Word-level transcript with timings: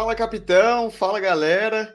Fala, 0.00 0.14
capitão, 0.14 0.90
fala, 0.90 1.20
galera. 1.20 1.94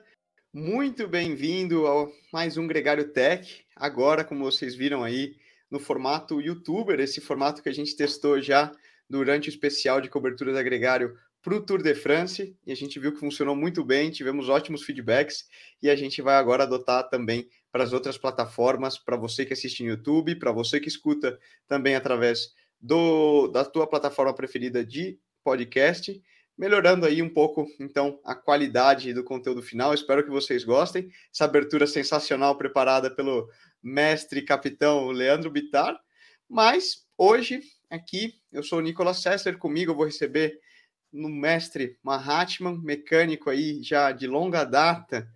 Muito 0.54 1.08
bem-vindo 1.08 1.88
a 1.88 2.08
mais 2.32 2.56
um 2.56 2.68
Gregário 2.68 3.12
Tech. 3.12 3.66
Agora, 3.76 4.24
como 4.24 4.44
vocês 4.44 4.76
viram 4.76 5.04
aí, 5.04 5.36
no 5.71 5.80
formato 5.80 6.39
youtuber, 6.39 7.00
esse 7.00 7.20
formato 7.20 7.64
que 7.64 7.68
a 7.68 7.74
gente 7.74 7.96
testou 7.96 8.39
já 8.39 8.71
durante 9.10 9.50
o 9.50 9.50
especial 9.50 10.00
de 10.00 10.07
cobertura 10.07 10.54
da 10.54 10.62
Gregário 10.62 11.18
para 11.42 11.56
o 11.56 11.65
Tour 11.65 11.82
de 11.82 11.96
France, 11.96 12.56
e 12.64 12.71
a 12.71 12.76
gente 12.76 13.00
viu 13.00 13.12
que 13.12 13.20
funcionou 13.20 13.56
muito 13.56 13.84
bem, 13.84 14.12
tivemos 14.12 14.50
ótimos 14.50 14.84
feedbacks, 14.84 15.46
e 15.82 15.90
a 15.90 15.96
gente 15.96 16.21
vai 16.21 16.36
agora 16.36 16.62
adotar 16.62 17.10
também 17.10 17.50
para 17.71 17.84
as 17.84 17.92
outras 17.92 18.20
plataformas, 18.20 19.00
para 19.00 19.18
você 19.18 19.48
que 19.48 19.54
assiste 19.54 19.82
no 19.82 19.90
YouTube, 19.90 20.36
para 20.36 20.51
você 20.51 20.79
que 20.79 20.87
escuta 20.87 21.40
também 21.68 21.96
através 21.96 22.54
do, 22.79 23.48
da 23.48 23.65
tua 23.65 23.87
plataforma 23.87 24.34
preferida 24.36 24.86
de 24.86 25.18
podcast, 25.43 26.21
melhorando 26.57 27.05
aí 27.05 27.21
um 27.21 27.29
pouco, 27.29 27.68
então, 27.79 28.19
a 28.23 28.33
qualidade 28.33 29.14
do 29.14 29.23
conteúdo 29.23 29.61
final. 29.61 29.93
Espero 29.93 30.23
que 30.23 30.29
vocês 30.29 30.64
gostem. 30.64 31.09
Essa 31.33 31.45
abertura 31.45 31.86
sensacional 31.86 32.58
preparada 32.58 33.09
pelo 33.09 33.50
mestre 33.83 34.41
capitão 34.41 35.08
Leandro 35.08 35.52
Bitar. 35.52 36.00
Mas 36.50 37.05
hoje, 37.17 37.61
aqui, 37.89 38.36
eu 38.52 38.64
sou 38.64 38.80
o 38.80 38.81
Nicolas 38.81 39.17
Sesser, 39.17 39.58
comigo 39.58 39.92
eu 39.92 39.95
vou 39.95 40.06
receber 40.06 40.59
no 41.12 41.30
mestre 41.30 41.97
Mahatman, 42.03 42.80
mecânico 42.81 43.50
aí 43.50 43.81
já 43.81 44.12
de 44.12 44.28
longa 44.28 44.64
data 44.64 45.28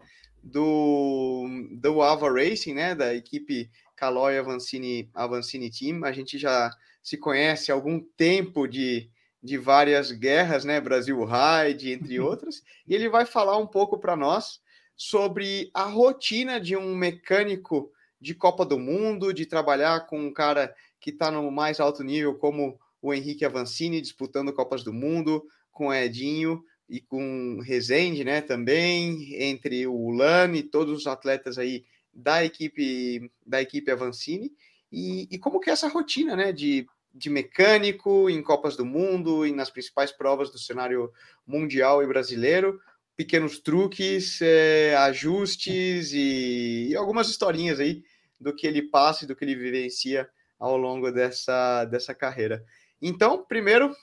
do, 0.44 1.48
do 1.72 2.02
Ava 2.02 2.32
Racing, 2.32 2.74
né, 2.74 2.96
da 2.96 3.14
equipe 3.14 3.70
Caloi 3.96 4.38
Avancini, 4.38 5.10
Avancini 5.14 5.70
Team. 5.70 6.04
A 6.04 6.12
gente 6.12 6.38
já 6.38 6.72
se 7.02 7.18
conhece 7.18 7.72
há 7.72 7.76
algum 7.76 8.00
tempo 8.18 8.68
de 8.68 9.10
de 9.42 9.58
várias 9.58 10.12
guerras, 10.12 10.66
né? 10.66 10.80
Brasil 10.82 11.18
Ride, 11.24 11.92
entre 11.92 12.20
outras, 12.20 12.62
e 12.88 12.94
ele 12.94 13.10
vai 13.10 13.26
falar 13.26 13.58
um 13.58 13.68
pouco 13.68 13.98
para 13.98 14.16
nós 14.16 14.60
sobre 14.96 15.70
a 15.74 15.84
rotina 15.84 16.60
de 16.60 16.76
um 16.76 16.94
mecânico 16.94 17.92
de 18.20 18.36
Copa 18.36 18.66
do 18.66 18.78
Mundo, 18.78 19.34
de 19.34 19.46
trabalhar 19.46 20.08
com 20.08 20.20
um 20.20 20.34
cara 20.34 20.76
que 21.00 21.10
está 21.10 21.32
no 21.32 21.50
mais 21.50 21.80
alto 21.80 22.04
nível, 22.04 22.36
como 22.36 22.78
o 23.02 23.14
Henrique 23.14 23.46
Avancini, 23.46 24.02
disputando 24.02 24.52
Copas 24.52 24.84
do 24.84 24.92
Mundo, 24.92 25.46
com 25.72 25.88
o 25.88 25.94
Edinho 25.94 26.62
e 26.90 27.00
com 27.00 27.62
Rezende, 27.64 28.26
né? 28.26 28.42
Também, 28.42 29.36
entre 29.42 29.88
o 29.88 30.10
Lani 30.10 30.60
e 30.60 30.64
todos 30.64 30.98
os 30.98 31.08
atletas 31.08 31.58
aí 31.58 31.86
da 32.14 32.44
equipe 32.44 33.32
da 33.46 33.62
equipe 33.62 33.90
Avancini. 33.90 34.52
E, 34.92 35.28
e 35.32 35.38
como 35.38 35.60
que 35.62 35.70
é 35.70 35.74
essa 35.74 35.88
rotina, 35.88 36.36
né? 36.36 36.52
De 36.52 36.86
de 37.14 37.30
mecânico 37.30 38.30
em 38.30 38.42
Copas 38.42 38.76
do 38.76 38.86
Mundo 38.86 39.46
e 39.46 39.52
nas 39.52 39.70
principais 39.70 40.12
provas 40.12 40.52
do 40.52 40.58
cenário 40.58 41.12
mundial 41.46 42.04
e 42.04 42.08
brasileiro. 42.08 42.80
Pequenos 43.16 43.60
truques, 43.60 44.40
é, 44.42 44.96
ajustes 44.98 46.14
e, 46.14 46.90
e, 46.90 46.96
algumas 46.96 47.30
historinhas 47.30 47.80
aí 47.80 48.04
do 48.40 48.56
que 48.56 48.66
ele 48.66 48.82
passa 48.82 49.26
e 49.26 49.28
do 49.28 49.36
que 49.36 49.44
ele 49.44 49.56
vivencia 49.56 50.30
ao 50.58 50.78
longo 50.78 51.12
dessa, 51.12 51.86
dessa 51.86 52.14
carreira. 52.14 52.64
Então, 53.02 53.44
primeiro, 53.46 53.94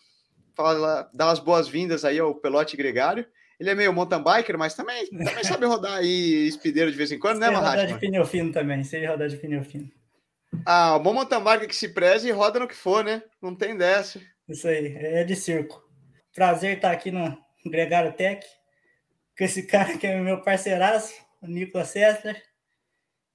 fala, 0.55 1.09
dar 1.15 1.31
as 1.31 1.39
boas-vindas 1.39 2.05
aí 2.05 2.19
ao 2.19 2.35
Pelote 2.35 2.77
Gregário. 2.77 3.27
Ele 3.59 3.71
é 3.71 3.75
meio 3.75 3.93
mountain 3.93 4.23
biker, 4.23 4.59
mas 4.59 4.75
também, 4.75 5.07
também 5.07 5.45
sabe 5.45 5.65
rodar 5.67 5.95
aí 5.95 6.47
espideiro 6.47 6.91
de 6.91 6.97
vez 6.97 7.11
em 7.11 7.19
quando, 7.19 7.39
né, 7.39 7.49
Mahatma? 7.49 7.71
rodar 7.71 7.87
de 7.87 7.99
pneu 7.99 8.25
fino 8.27 8.53
também, 8.53 8.85
sei 8.85 9.07
rodar 9.07 9.29
de 9.29 9.37
pneu 9.37 9.63
fino. 9.63 9.91
Ah, 10.69 10.97
o 10.97 11.01
bom 11.01 11.15
mountain 11.15 11.69
que 11.69 11.77
se 11.77 11.89
preze 11.89 12.27
e 12.27 12.33
roda 12.33 12.59
no 12.59 12.67
que 12.67 12.75
for, 12.75 13.05
né? 13.05 13.23
Não 13.41 13.55
tem 13.55 13.77
dessa. 13.77 14.21
Isso 14.49 14.67
aí, 14.67 14.97
é 14.97 15.23
de 15.23 15.37
circo. 15.37 15.81
Prazer 16.35 16.77
estar 16.77 16.91
aqui 16.91 17.13
no 17.13 17.39
Gregário 17.65 18.13
Tech, 18.15 18.45
com 19.39 19.45
esse 19.45 19.63
cara 19.63 19.97
que 19.97 20.05
é 20.05 20.21
meu 20.21 20.43
parceiraço, 20.43 21.15
o 21.41 21.47
Nicolas 21.47 21.91
César. 21.91 22.37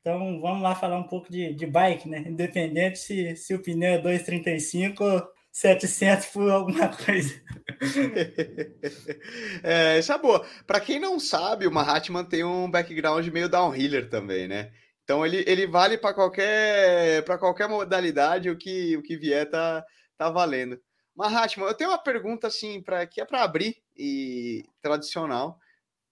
Então 0.02 0.42
vamos 0.42 0.62
lá 0.62 0.75
falar 0.75 0.97
um 0.97 1.08
pouco 1.08 1.31
de, 1.31 1.53
de 1.53 1.66
bike, 1.66 2.09
né? 2.09 2.19
Independente 2.28 3.00
se, 3.00 3.34
se 3.38 3.53
o 3.53 3.62
pneu 3.62 3.94
é 3.94 3.98
235 3.98 5.02
ou 5.02 5.24
700 5.53 6.25
por 6.28 6.52
alguma 6.52 6.90
coisa. 6.90 7.42
é, 9.63 10.00
isso 10.00 10.12
é 10.12 10.18
boa. 10.18 10.46
Para 10.68 10.81
quem 10.81 11.00
não 11.00 11.18
sabe, 11.18 11.66
o 11.66 11.72
Mahatma 11.72 12.25
tem 12.25 12.44
um 12.44 12.69
background 12.69 13.25
meio 13.28 13.48
downhiller 13.48 14.09
também, 14.09 14.50
né? 14.50 14.72
Então 15.11 15.25
ele, 15.25 15.44
ele 15.45 15.67
vale 15.67 15.97
para 15.97 16.13
qualquer 16.13 17.22
para 17.25 17.38
qualquer 17.38 17.67
modalidade 17.67 18.49
o 18.49 18.57
que 18.57 18.95
o 18.95 19.03
que 19.03 19.17
vier 19.17 19.49
tá 19.49 19.85
tá 20.17 20.29
valendo. 20.29 20.79
Mahatma, 21.13 21.67
eu 21.67 21.73
tenho 21.73 21.89
uma 21.89 22.01
pergunta 22.01 22.47
assim 22.47 22.81
para 22.81 23.05
que 23.05 23.19
é 23.19 23.25
para 23.25 23.44
abrir 23.44 23.75
e 23.97 24.63
tradicional. 24.81 25.59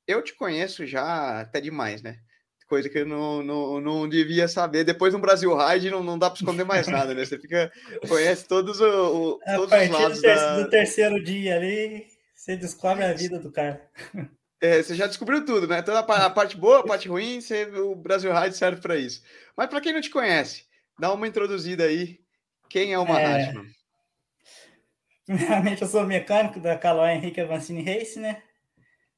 Eu 0.05 0.21
te 0.21 0.35
conheço 0.35 0.85
já 0.85 1.39
até 1.39 1.61
demais, 1.61 2.01
né? 2.01 2.17
Coisa 2.67 2.89
que 2.89 2.99
eu 2.99 3.05
não, 3.05 3.41
não, 3.41 3.79
não 3.79 4.09
devia 4.09 4.49
saber. 4.49 4.83
Depois 4.83 5.13
no 5.13 5.19
Brasil 5.19 5.55
Ride 5.55 5.89
não, 5.89 6.03
não 6.03 6.19
dá 6.19 6.29
para 6.29 6.37
esconder 6.37 6.65
mais 6.65 6.85
nada, 6.85 7.13
né? 7.13 7.23
Você 7.23 7.39
fica 7.39 7.71
conhece 8.05 8.49
todos, 8.49 8.81
o, 8.81 8.83
o 8.83 9.39
todos 9.55 9.81
os 9.81 9.89
lados 9.89 10.17
do, 10.17 10.27
da... 10.27 10.59
do 10.59 10.69
terceiro 10.69 11.23
dia 11.23 11.55
ali, 11.55 12.05
você 12.35 12.57
descobre 12.57 13.05
a 13.05 13.13
vida 13.13 13.39
do 13.39 13.49
cara. 13.49 13.89
É, 14.61 14.83
você 14.83 14.93
já 14.93 15.07
descobriu 15.07 15.45
tudo, 15.45 15.67
né? 15.67 15.81
Toda 15.81 15.99
a 15.99 16.29
parte 16.29 16.57
boa, 16.57 16.79
a 16.79 16.83
parte 16.83 17.07
ruim, 17.07 17.39
você, 17.39 17.65
o 17.65 17.95
Brasil 17.95 18.33
Ride 18.33 18.57
serve 18.57 18.81
para 18.81 18.97
isso. 18.97 19.23
Mas 19.55 19.67
para 19.67 19.79
quem 19.79 19.93
não 19.93 20.01
te 20.01 20.09
conhece, 20.09 20.65
dá 20.99 21.13
uma 21.13 21.27
introduzida 21.27 21.85
aí. 21.85 22.19
Quem 22.69 22.93
é 22.93 22.99
o 22.99 23.07
Mahatma? 23.07 23.65
É... 23.65 23.79
Primeiramente, 25.25 25.81
eu 25.81 25.87
sou 25.87 26.05
mecânico 26.05 26.59
da 26.59 26.77
Calói 26.77 27.11
Henrique 27.11 27.39
Avancini 27.39 27.83
Race, 27.83 28.19
né? 28.19 28.41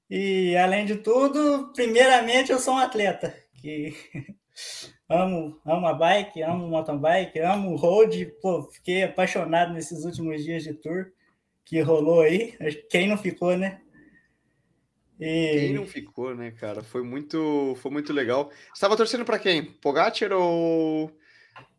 E 0.10 0.56
além 0.58 0.86
de 0.86 0.98
tudo, 0.98 1.72
primeiramente 1.74 2.52
eu 2.52 2.60
sou 2.60 2.74
um 2.74 2.80
atleta 2.80 3.34
que 3.62 3.96
amo, 5.08 5.60
amo 5.66 5.88
a 5.88 5.94
bike, 5.94 6.44
amo 6.44 6.68
mountain 6.68 6.98
bike, 6.98 7.40
amo 7.40 7.76
road. 7.78 8.26
Pô, 8.42 8.64
fiquei 8.64 9.04
apaixonado 9.04 9.74
nesses 9.74 10.04
últimos 10.04 10.44
dias 10.44 10.64
de 10.64 10.74
tour 10.74 11.12
que 11.64 11.80
rolou 11.80 12.22
aí. 12.22 12.58
Quem 12.90 13.08
não 13.08 13.18
ficou, 13.18 13.58
né? 13.58 13.80
E... 15.22 15.60
Quem 15.60 15.74
não 15.74 15.86
ficou, 15.86 16.36
né, 16.36 16.50
cara? 16.50 16.82
Foi 16.82 17.04
muito, 17.04 17.76
foi 17.76 17.92
muito 17.92 18.12
legal. 18.12 18.52
Estava 18.74 18.98
torcendo 18.98 19.24
para 19.24 19.38
quem? 19.38 19.64
Pogacar 19.64 20.34
ou 20.34 21.16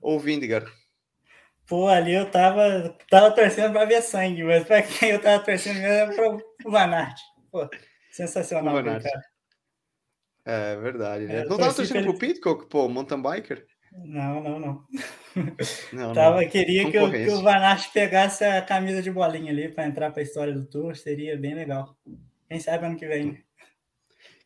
ou 0.01 0.21
Vindigar? 0.21 0.65
Pô, 1.67 1.89
ali 1.89 2.15
eu 2.15 2.31
tava, 2.31 2.97
tava 3.11 3.33
torcendo 3.33 3.73
para 3.73 3.85
ver 3.85 4.01
sangue, 4.03 4.45
mas 4.45 4.65
para 4.65 4.83
quem 4.83 5.11
eu 5.11 5.21
tava 5.21 5.43
torcendo 5.43 5.81
mesmo 5.81 5.89
era 5.89 6.15
pro 6.15 6.71
Van 6.71 6.95
Aert. 6.95 7.19
Pô, 7.51 7.69
sensacional, 8.13 8.75
Van 8.75 8.91
Aert. 8.91 9.03
cara. 9.03 9.23
É 10.45 10.77
verdade, 10.77 11.25
né? 11.27 11.41
É, 11.41 11.45
não 11.45 11.57
tava 11.57 11.75
torcendo 11.75 12.05
pro 12.05 12.19
Pitcock, 12.19 12.69
pô, 12.69 12.89
mountain 12.89 13.23
biker? 13.23 13.65
Não, 13.93 14.43
não, 14.43 14.59
não. 14.61 14.85
não 15.93 16.13
tava, 16.13 16.43
não. 16.43 16.49
Queria 16.49 16.91
que, 16.91 16.97
eu, 16.97 17.11
que 17.11 17.29
o 17.29 17.43
Van 17.43 17.59
Aert 17.59 17.93
pegasse 17.93 18.45
a 18.45 18.63
camisa 18.63 19.03
de 19.03 19.11
bolinha 19.11 19.51
ali 19.51 19.69
para 19.69 19.87
entrar 19.87 20.11
para 20.11 20.21
a 20.21 20.25
história 20.25 20.53
do 20.53 20.65
Tour, 20.65 20.95
seria 20.97 21.37
bem 21.37 21.55
legal. 21.55 21.97
Quem 22.53 22.61
sabe 22.61 22.85
ano 22.85 22.97
que 22.99 23.07
vem. 23.07 23.43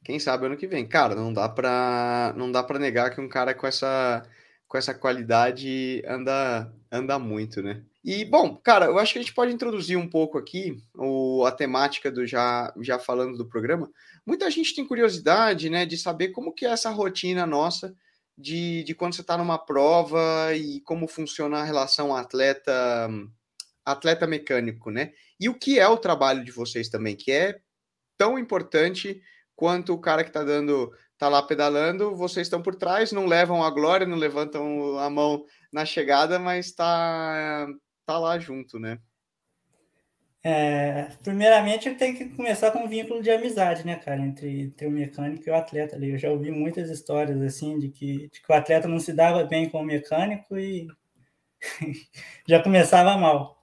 Quem 0.05 0.21
sabe 0.21 0.47
ano 0.47 0.56
que 0.56 0.69
vem. 0.69 0.87
Cara, 0.87 1.17
não 1.17 1.33
dá 1.33 1.49
para 1.49 2.33
não 2.37 2.53
dá 2.53 2.62
para 2.62 2.78
negar 2.78 3.11
que 3.11 3.21
um 3.21 3.28
cara 3.28 3.53
com 3.53 3.67
essa 3.67 4.22
com 4.69 4.78
essa 4.78 4.94
qualidade 4.94 6.05
anda 6.06 6.72
anda 6.89 7.19
muito, 7.19 7.60
né? 7.60 7.83
E 8.04 8.25
bom, 8.25 8.57
cara, 8.59 8.84
eu 8.86 8.97
acho 9.01 9.13
que 9.13 9.19
a 9.19 9.22
gente 9.22 9.34
pode 9.34 9.53
introduzir 9.53 9.98
um 9.98 10.09
pouco 10.09 10.39
aqui 10.39 10.81
o, 10.95 11.45
a 11.45 11.51
temática 11.51 12.09
do 12.09 12.25
já 12.25 12.72
já 12.81 12.97
falando 12.97 13.36
do 13.36 13.48
programa. 13.48 13.91
Muita 14.25 14.48
gente 14.53 14.72
tem 14.72 14.86
curiosidade, 14.86 15.69
né, 15.69 15.84
de 15.84 15.98
saber 15.98 16.28
como 16.28 16.54
que 16.54 16.65
é 16.65 16.71
essa 16.71 16.91
rotina 16.91 17.45
nossa 17.45 17.92
de, 18.39 18.84
de 18.84 18.95
quando 18.95 19.16
você 19.16 19.22
está 19.22 19.36
numa 19.36 19.59
prova 19.59 20.54
e 20.54 20.81
como 20.83 21.09
funciona 21.09 21.59
a 21.59 21.65
relação 21.65 22.15
atleta 22.15 23.10
atleta 23.84 24.28
mecânico, 24.28 24.92
né? 24.92 25.10
E 25.41 25.48
o 25.48 25.59
que 25.59 25.81
é 25.81 25.89
o 25.89 25.98
trabalho 25.98 26.45
de 26.45 26.53
vocês 26.53 26.89
também, 26.89 27.16
que 27.16 27.33
é 27.33 27.66
tão 28.16 28.39
importante 28.39 29.22
quanto 29.54 29.92
o 29.95 30.01
cara 30.01 30.22
que 30.22 30.30
está 30.30 30.45
dando, 30.45 30.92
tá 31.18 31.28
lá 31.28 31.42
pedalando, 31.42 32.15
vocês 32.15 32.47
estão 32.47 32.63
por 32.63 32.74
trás, 32.74 33.13
não 33.13 33.27
levam 33.27 33.63
a 33.63 33.71
glória, 33.71 34.07
não 34.07 34.16
levantam 34.16 34.98
a 34.98 35.09
mão 35.09 35.45
na 35.72 35.84
chegada, 35.84 36.39
mas 36.39 36.72
tá, 36.72 37.66
tá 38.04 38.18
lá 38.18 38.39
junto, 38.39 38.78
né? 38.78 38.98
É, 40.48 41.09
primeiramente, 41.24 41.92
tem 41.97 42.15
que 42.15 42.27
começar 42.36 42.71
com 42.71 42.84
um 42.84 42.89
vínculo 42.89 43.21
de 43.21 43.33
amizade, 43.33 43.84
né, 43.84 43.97
cara, 43.97 44.21
entre, 44.21 44.60
entre 44.60 44.86
o 44.86 44.91
mecânico 44.92 45.42
e 45.45 45.51
o 45.51 45.57
atleta 45.57 45.97
ali. 45.97 46.10
Eu 46.10 46.19
já 46.19 46.30
ouvi 46.30 46.53
muitas 46.53 46.89
histórias, 46.89 47.42
assim, 47.42 47.80
de 47.80 47.89
que, 47.89 48.28
de 48.28 48.41
que 48.41 48.53
o 48.53 48.54
atleta 48.54 48.86
não 48.86 49.01
se 49.01 49.12
dava 49.12 49.42
bem 49.42 49.69
com 49.69 49.80
o 49.80 49.84
mecânico 49.84 50.57
e 50.57 50.86
já 52.47 52.62
começava 52.62 53.16
mal. 53.16 53.59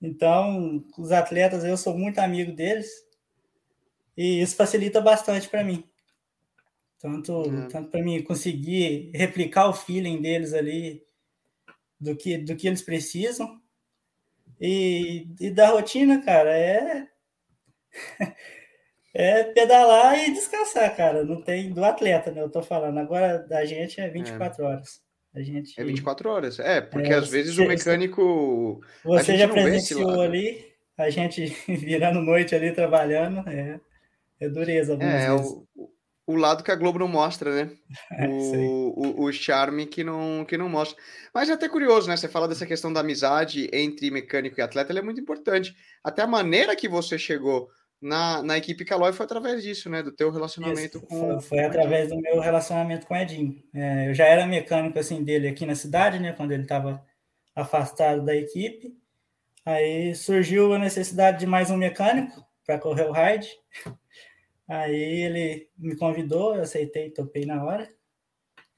Então, 0.00 0.82
os 0.96 1.12
atletas, 1.12 1.64
eu 1.64 1.76
sou 1.76 1.98
muito 1.98 2.18
amigo 2.18 2.52
deles, 2.52 2.88
e 4.16 4.42
isso 4.42 4.56
facilita 4.56 5.00
bastante 5.00 5.48
para 5.48 5.64
mim. 5.64 5.84
Tanto, 6.98 7.42
é. 7.42 7.66
tanto 7.68 7.90
para 7.90 8.02
mim 8.02 8.22
conseguir 8.22 9.10
replicar 9.14 9.68
o 9.68 9.72
feeling 9.72 10.20
deles 10.20 10.52
ali, 10.52 11.04
do 11.98 12.16
que, 12.16 12.38
do 12.38 12.56
que 12.56 12.66
eles 12.66 12.82
precisam. 12.82 13.60
E, 14.60 15.26
e 15.40 15.50
da 15.50 15.70
rotina, 15.70 16.22
cara, 16.22 16.56
é. 16.56 17.08
É 19.14 19.44
pedalar 19.44 20.18
e 20.26 20.32
descansar, 20.32 20.96
cara. 20.96 21.22
Não 21.22 21.42
tem 21.42 21.70
do 21.70 21.84
atleta, 21.84 22.30
né? 22.30 22.40
Eu 22.40 22.48
tô 22.48 22.62
falando. 22.62 22.98
Agora 22.98 23.38
da 23.40 23.64
gente 23.64 24.00
é 24.00 24.08
24 24.08 24.62
é. 24.62 24.66
horas. 24.66 25.02
A 25.34 25.42
gente... 25.42 25.78
É 25.78 25.84
24 25.84 26.30
horas. 26.30 26.58
É, 26.58 26.80
porque 26.80 27.12
é, 27.12 27.16
às 27.16 27.28
vezes 27.28 27.54
você, 27.54 27.62
o 27.62 27.68
mecânico. 27.68 28.80
Você 29.04 29.36
já 29.36 29.48
presenciou 29.48 30.20
ali, 30.20 30.64
a 30.96 31.10
gente 31.10 31.44
virando 31.68 32.22
noite 32.22 32.54
ali 32.54 32.72
trabalhando. 32.72 33.46
É, 33.48 33.78
é 34.42 34.48
dureza. 34.48 34.94
É, 34.94 35.32
o, 35.32 35.66
o 36.26 36.36
lado 36.36 36.64
que 36.64 36.70
a 36.70 36.76
Globo 36.76 36.98
não 36.98 37.08
mostra, 37.08 37.64
né? 37.64 37.70
É, 38.18 38.26
o, 38.26 38.92
o, 38.96 39.24
o, 39.24 39.32
charme 39.32 39.86
que 39.86 40.02
não, 40.02 40.44
que 40.44 40.56
não 40.56 40.68
mostra. 40.68 41.00
Mas 41.34 41.48
é 41.48 41.52
até 41.52 41.68
curioso, 41.68 42.08
né? 42.08 42.16
Você 42.16 42.28
fala 42.28 42.48
dessa 42.48 42.66
questão 42.66 42.92
da 42.92 43.00
amizade 43.00 43.68
entre 43.72 44.10
mecânico 44.10 44.58
e 44.58 44.62
atleta, 44.62 44.92
ela 44.92 44.98
é 44.98 45.02
muito 45.02 45.20
importante. 45.20 45.74
Até 46.02 46.22
a 46.22 46.26
maneira 46.26 46.74
que 46.74 46.88
você 46.88 47.18
chegou 47.18 47.68
na, 48.00 48.42
na 48.42 48.58
equipe 48.58 48.84
Calói 48.84 49.12
foi 49.12 49.24
através 49.24 49.62
disso, 49.62 49.88
né? 49.88 50.02
Do 50.02 50.10
teu 50.10 50.30
relacionamento 50.30 50.98
Isso, 50.98 51.06
com. 51.06 51.20
Foi, 51.20 51.40
foi 51.40 51.60
através 51.60 52.08
do 52.08 52.20
meu 52.20 52.40
relacionamento 52.40 53.06
com 53.06 53.14
o 53.14 53.16
Edinho. 53.16 53.62
É, 53.72 54.08
eu 54.08 54.14
já 54.14 54.26
era 54.26 54.46
mecânico 54.46 54.98
assim 54.98 55.22
dele 55.22 55.48
aqui 55.48 55.64
na 55.64 55.76
cidade, 55.76 56.18
né? 56.18 56.32
Quando 56.32 56.50
ele 56.50 56.64
estava 56.64 57.02
afastado 57.54 58.24
da 58.24 58.34
equipe. 58.34 58.92
Aí 59.64 60.14
surgiu 60.16 60.74
a 60.74 60.78
necessidade 60.78 61.38
de 61.38 61.46
mais 61.46 61.70
um 61.70 61.76
mecânico 61.76 62.44
para 62.66 62.78
correr 62.78 63.08
o 63.08 63.12
ride. 63.12 63.48
Aí 64.68 65.22
ele 65.22 65.68
me 65.76 65.96
convidou, 65.96 66.54
eu 66.54 66.62
aceitei, 66.62 67.10
topei 67.10 67.44
na 67.44 67.62
hora. 67.64 67.88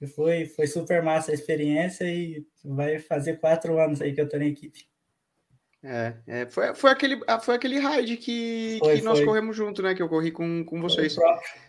E 0.01 0.07
foi, 0.07 0.47
foi 0.47 0.67
super 0.67 1.03
massa 1.03 1.31
a 1.31 1.35
experiência 1.35 2.05
e 2.05 2.45
vai 2.65 2.99
fazer 2.99 3.39
quatro 3.39 3.79
anos 3.79 4.01
aí 4.01 4.13
que 4.13 4.21
eu 4.21 4.29
tô 4.29 4.37
na 4.37 4.47
equipe. 4.47 4.87
É, 5.87 6.15
é 6.27 6.47
foi, 6.47 6.75
foi, 6.75 6.91
aquele, 6.91 7.21
ah, 7.27 7.39
foi 7.39 7.55
aquele 7.55 7.79
raid 7.79 8.17
que, 8.17 8.79
foi, 8.83 8.97
que 8.97 9.03
nós 9.03 9.19
foi. 9.19 9.27
corremos 9.27 9.55
junto, 9.55 9.83
né? 9.83 9.95
Que 9.95 10.03
eu 10.03 10.09
corri 10.09 10.31
com, 10.31 10.65
com 10.65 10.81
vocês. 10.81 11.15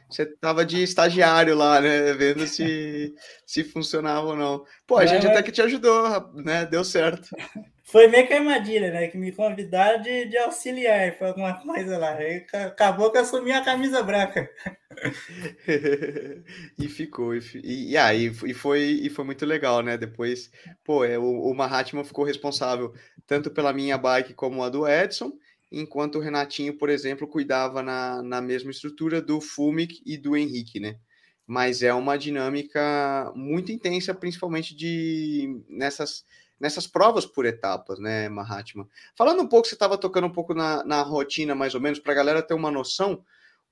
Você 0.09 0.25
tava 0.25 0.65
de 0.65 0.81
estagiário 0.81 1.53
lá, 1.53 1.81
né? 1.81 2.13
Vendo 2.13 2.47
se, 2.47 3.13
se 3.45 3.63
funcionava 3.65 4.27
ou 4.27 4.35
não. 4.35 4.65
Pô, 4.87 4.97
a 4.97 5.05
gente 5.05 5.27
até 5.27 5.43
que 5.43 5.51
te 5.51 5.61
ajudou, 5.61 6.33
né? 6.33 6.65
Deu 6.65 6.83
certo. 6.85 7.27
Foi 7.87 8.07
meio 8.07 8.25
que 8.25 8.33
a 8.33 8.39
armadilha, 8.39 8.91
né? 8.91 9.07
Que 9.07 9.17
me 9.17 9.31
convidaram 9.31 10.01
de, 10.01 10.25
de 10.25 10.37
auxiliar 10.39 11.15
para 11.19 11.27
alguma 11.27 11.53
coisa 11.61 11.99
lá. 11.99 12.17
Acabou 12.65 13.11
que 13.11 13.17
eu 13.17 13.21
assumi 13.21 13.51
a 13.51 13.63
camisa 13.63 14.01
branca. 14.01 14.49
e 16.79 16.87
ficou. 16.87 17.35
E, 17.35 17.41
e, 17.63 17.95
e, 17.95 18.25
e, 18.25 18.53
foi, 18.55 18.81
e 18.81 19.07
foi 19.07 19.23
muito 19.23 19.45
legal, 19.45 19.83
né? 19.83 19.97
Depois, 19.99 20.49
pô, 20.83 21.05
é, 21.05 21.19
o, 21.19 21.23
o 21.23 21.53
Mahatma 21.53 22.03
ficou 22.03 22.25
responsável 22.25 22.91
tanto 23.27 23.51
pela 23.51 23.71
minha 23.71 23.99
bike 23.99 24.33
como 24.33 24.63
a 24.63 24.69
do 24.69 24.87
Edson, 24.87 25.33
enquanto 25.71 26.15
o 26.15 26.21
Renatinho, 26.21 26.75
por 26.79 26.89
exemplo, 26.89 27.27
cuidava 27.27 27.83
na, 27.83 28.23
na 28.23 28.41
mesma 28.41 28.71
estrutura 28.71 29.21
do 29.21 29.39
Fumic 29.39 30.01
e 30.03 30.17
do 30.17 30.35
Henrique, 30.35 30.79
né? 30.79 30.97
Mas 31.45 31.83
é 31.83 31.93
uma 31.93 32.17
dinâmica 32.17 33.31
muito 33.35 33.71
intensa, 33.71 34.11
principalmente 34.11 34.75
de 34.75 35.63
nessas 35.69 36.25
nessas 36.59 36.87
provas 36.87 37.25
por 37.25 37.45
etapas, 37.45 37.99
né, 37.99 38.29
Mahatma? 38.29 38.87
Falando 39.15 39.41
um 39.41 39.47
pouco, 39.47 39.67
você 39.67 39.75
estava 39.75 39.97
tocando 39.97 40.27
um 40.27 40.31
pouco 40.31 40.53
na, 40.53 40.83
na 40.83 41.01
rotina, 41.01 41.53
mais 41.53 41.75
ou 41.75 41.81
menos, 41.81 41.99
para 41.99 42.13
a 42.13 42.15
galera 42.15 42.41
ter 42.41 42.53
uma 42.53 42.71
noção, 42.71 43.23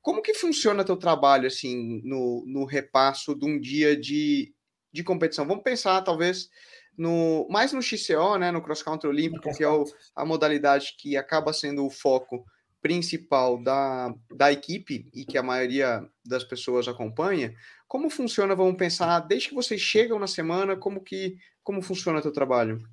como 0.01 0.21
que 0.21 0.33
funciona 0.33 0.83
teu 0.83 0.97
trabalho, 0.97 1.47
assim, 1.47 2.01
no, 2.03 2.43
no 2.45 2.65
repasso 2.65 3.33
de 3.33 3.45
um 3.45 3.59
dia 3.59 3.95
de, 3.95 4.53
de 4.91 5.03
competição? 5.03 5.47
Vamos 5.47 5.63
pensar, 5.63 6.01
talvez, 6.01 6.49
no 6.97 7.47
mais 7.49 7.71
no 7.71 7.81
XCO, 7.81 8.37
né, 8.37 8.51
no 8.51 8.61
Cross 8.61 8.83
Country 8.83 9.09
Olímpico, 9.09 9.55
que 9.55 9.63
é 9.63 9.69
o, 9.69 9.85
a 10.15 10.25
modalidade 10.25 10.95
que 10.97 11.15
acaba 11.15 11.53
sendo 11.53 11.85
o 11.85 11.89
foco 11.89 12.45
principal 12.81 13.57
da, 13.63 14.13
da 14.35 14.51
equipe 14.51 15.09
e 15.13 15.23
que 15.23 15.37
a 15.37 15.43
maioria 15.43 16.05
das 16.25 16.43
pessoas 16.43 16.85
acompanha, 16.85 17.55
como 17.87 18.09
funciona, 18.09 18.53
vamos 18.55 18.75
pensar, 18.75 19.21
desde 19.21 19.49
que 19.49 19.55
vocês 19.55 19.79
chegam 19.79 20.19
na 20.19 20.27
semana, 20.27 20.75
como 20.75 21.01
que 21.01 21.37
como 21.63 21.81
funciona 21.81 22.19
o 22.19 22.21
teu 22.21 22.31
trabalho? 22.31 22.83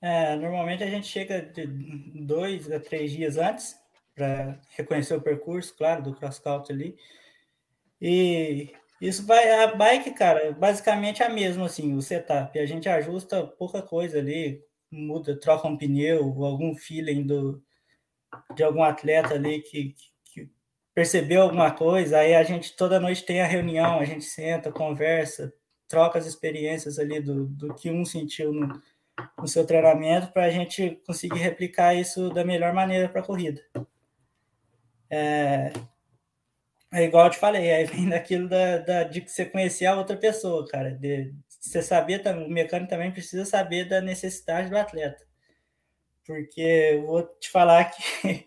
É, 0.00 0.36
normalmente 0.36 0.84
a 0.84 0.90
gente 0.90 1.08
chega 1.08 1.42
de 1.42 1.66
dois 1.66 2.70
a 2.70 2.78
três 2.78 3.10
dias 3.10 3.36
antes 3.36 3.76
para 4.14 4.60
reconhecer 4.76 5.14
o 5.14 5.20
percurso, 5.20 5.76
claro, 5.76 6.02
do 6.02 6.14
cross 6.14 6.38
country 6.38 6.72
ali. 6.72 6.96
E 8.00 8.72
isso 9.00 9.26
vai 9.26 9.50
a 9.64 9.74
bike, 9.74 10.12
cara, 10.12 10.52
basicamente 10.52 11.22
é 11.22 11.26
a 11.26 11.30
mesma 11.30 11.66
assim, 11.66 11.94
o 11.94 12.02
setup. 12.02 12.58
A 12.58 12.66
gente 12.66 12.88
ajusta 12.88 13.46
pouca 13.46 13.82
coisa 13.82 14.18
ali, 14.18 14.62
muda, 14.90 15.38
troca 15.38 15.68
um 15.68 15.76
pneu, 15.76 16.24
algum 16.44 16.74
feeling 16.74 17.26
do 17.26 17.62
de 18.54 18.62
algum 18.62 18.82
atleta 18.82 19.34
ali 19.34 19.62
que, 19.62 19.94
que 20.24 20.50
percebeu 20.94 21.42
alguma 21.42 21.70
coisa, 21.70 22.18
aí 22.18 22.34
a 22.34 22.42
gente 22.42 22.76
toda 22.76 23.00
noite 23.00 23.24
tem 23.24 23.40
a 23.40 23.46
reunião, 23.46 24.00
a 24.00 24.04
gente 24.04 24.24
senta, 24.24 24.70
conversa, 24.70 25.52
troca 25.88 26.18
as 26.18 26.26
experiências 26.26 26.98
ali 26.98 27.20
do, 27.20 27.46
do 27.46 27.74
que 27.74 27.90
um 27.90 28.04
sentiu 28.04 28.52
no, 28.52 28.80
no 29.38 29.48
seu 29.48 29.66
treinamento 29.66 30.32
para 30.32 30.44
a 30.44 30.50
gente 30.50 31.00
conseguir 31.06 31.38
replicar 31.38 31.94
isso 31.94 32.30
da 32.30 32.44
melhor 32.44 32.72
maneira 32.72 33.08
para 33.08 33.20
a 33.20 33.24
corrida. 33.24 33.64
É, 35.10 35.72
é 36.92 37.04
igual 37.04 37.26
eu 37.26 37.30
te 37.30 37.38
falei, 37.38 37.72
aí 37.72 37.84
vem 37.84 38.08
daquilo 38.10 38.48
da, 38.48 38.78
da, 38.78 39.02
de 39.04 39.20
você 39.20 39.44
conhecer 39.44 39.86
a 39.86 39.96
outra 39.96 40.16
pessoa, 40.16 40.66
cara. 40.66 40.92
De, 40.92 41.34
você 41.60 41.82
saber, 41.82 42.22
o 42.26 42.48
mecânico 42.48 42.90
também 42.90 43.10
precisa 43.10 43.44
saber 43.44 43.88
da 43.88 44.00
necessidade 44.00 44.70
do 44.70 44.76
atleta. 44.76 45.26
Porque 46.24 46.60
eu 46.60 47.06
vou 47.06 47.22
te 47.22 47.50
falar 47.50 47.86
que, 47.86 48.46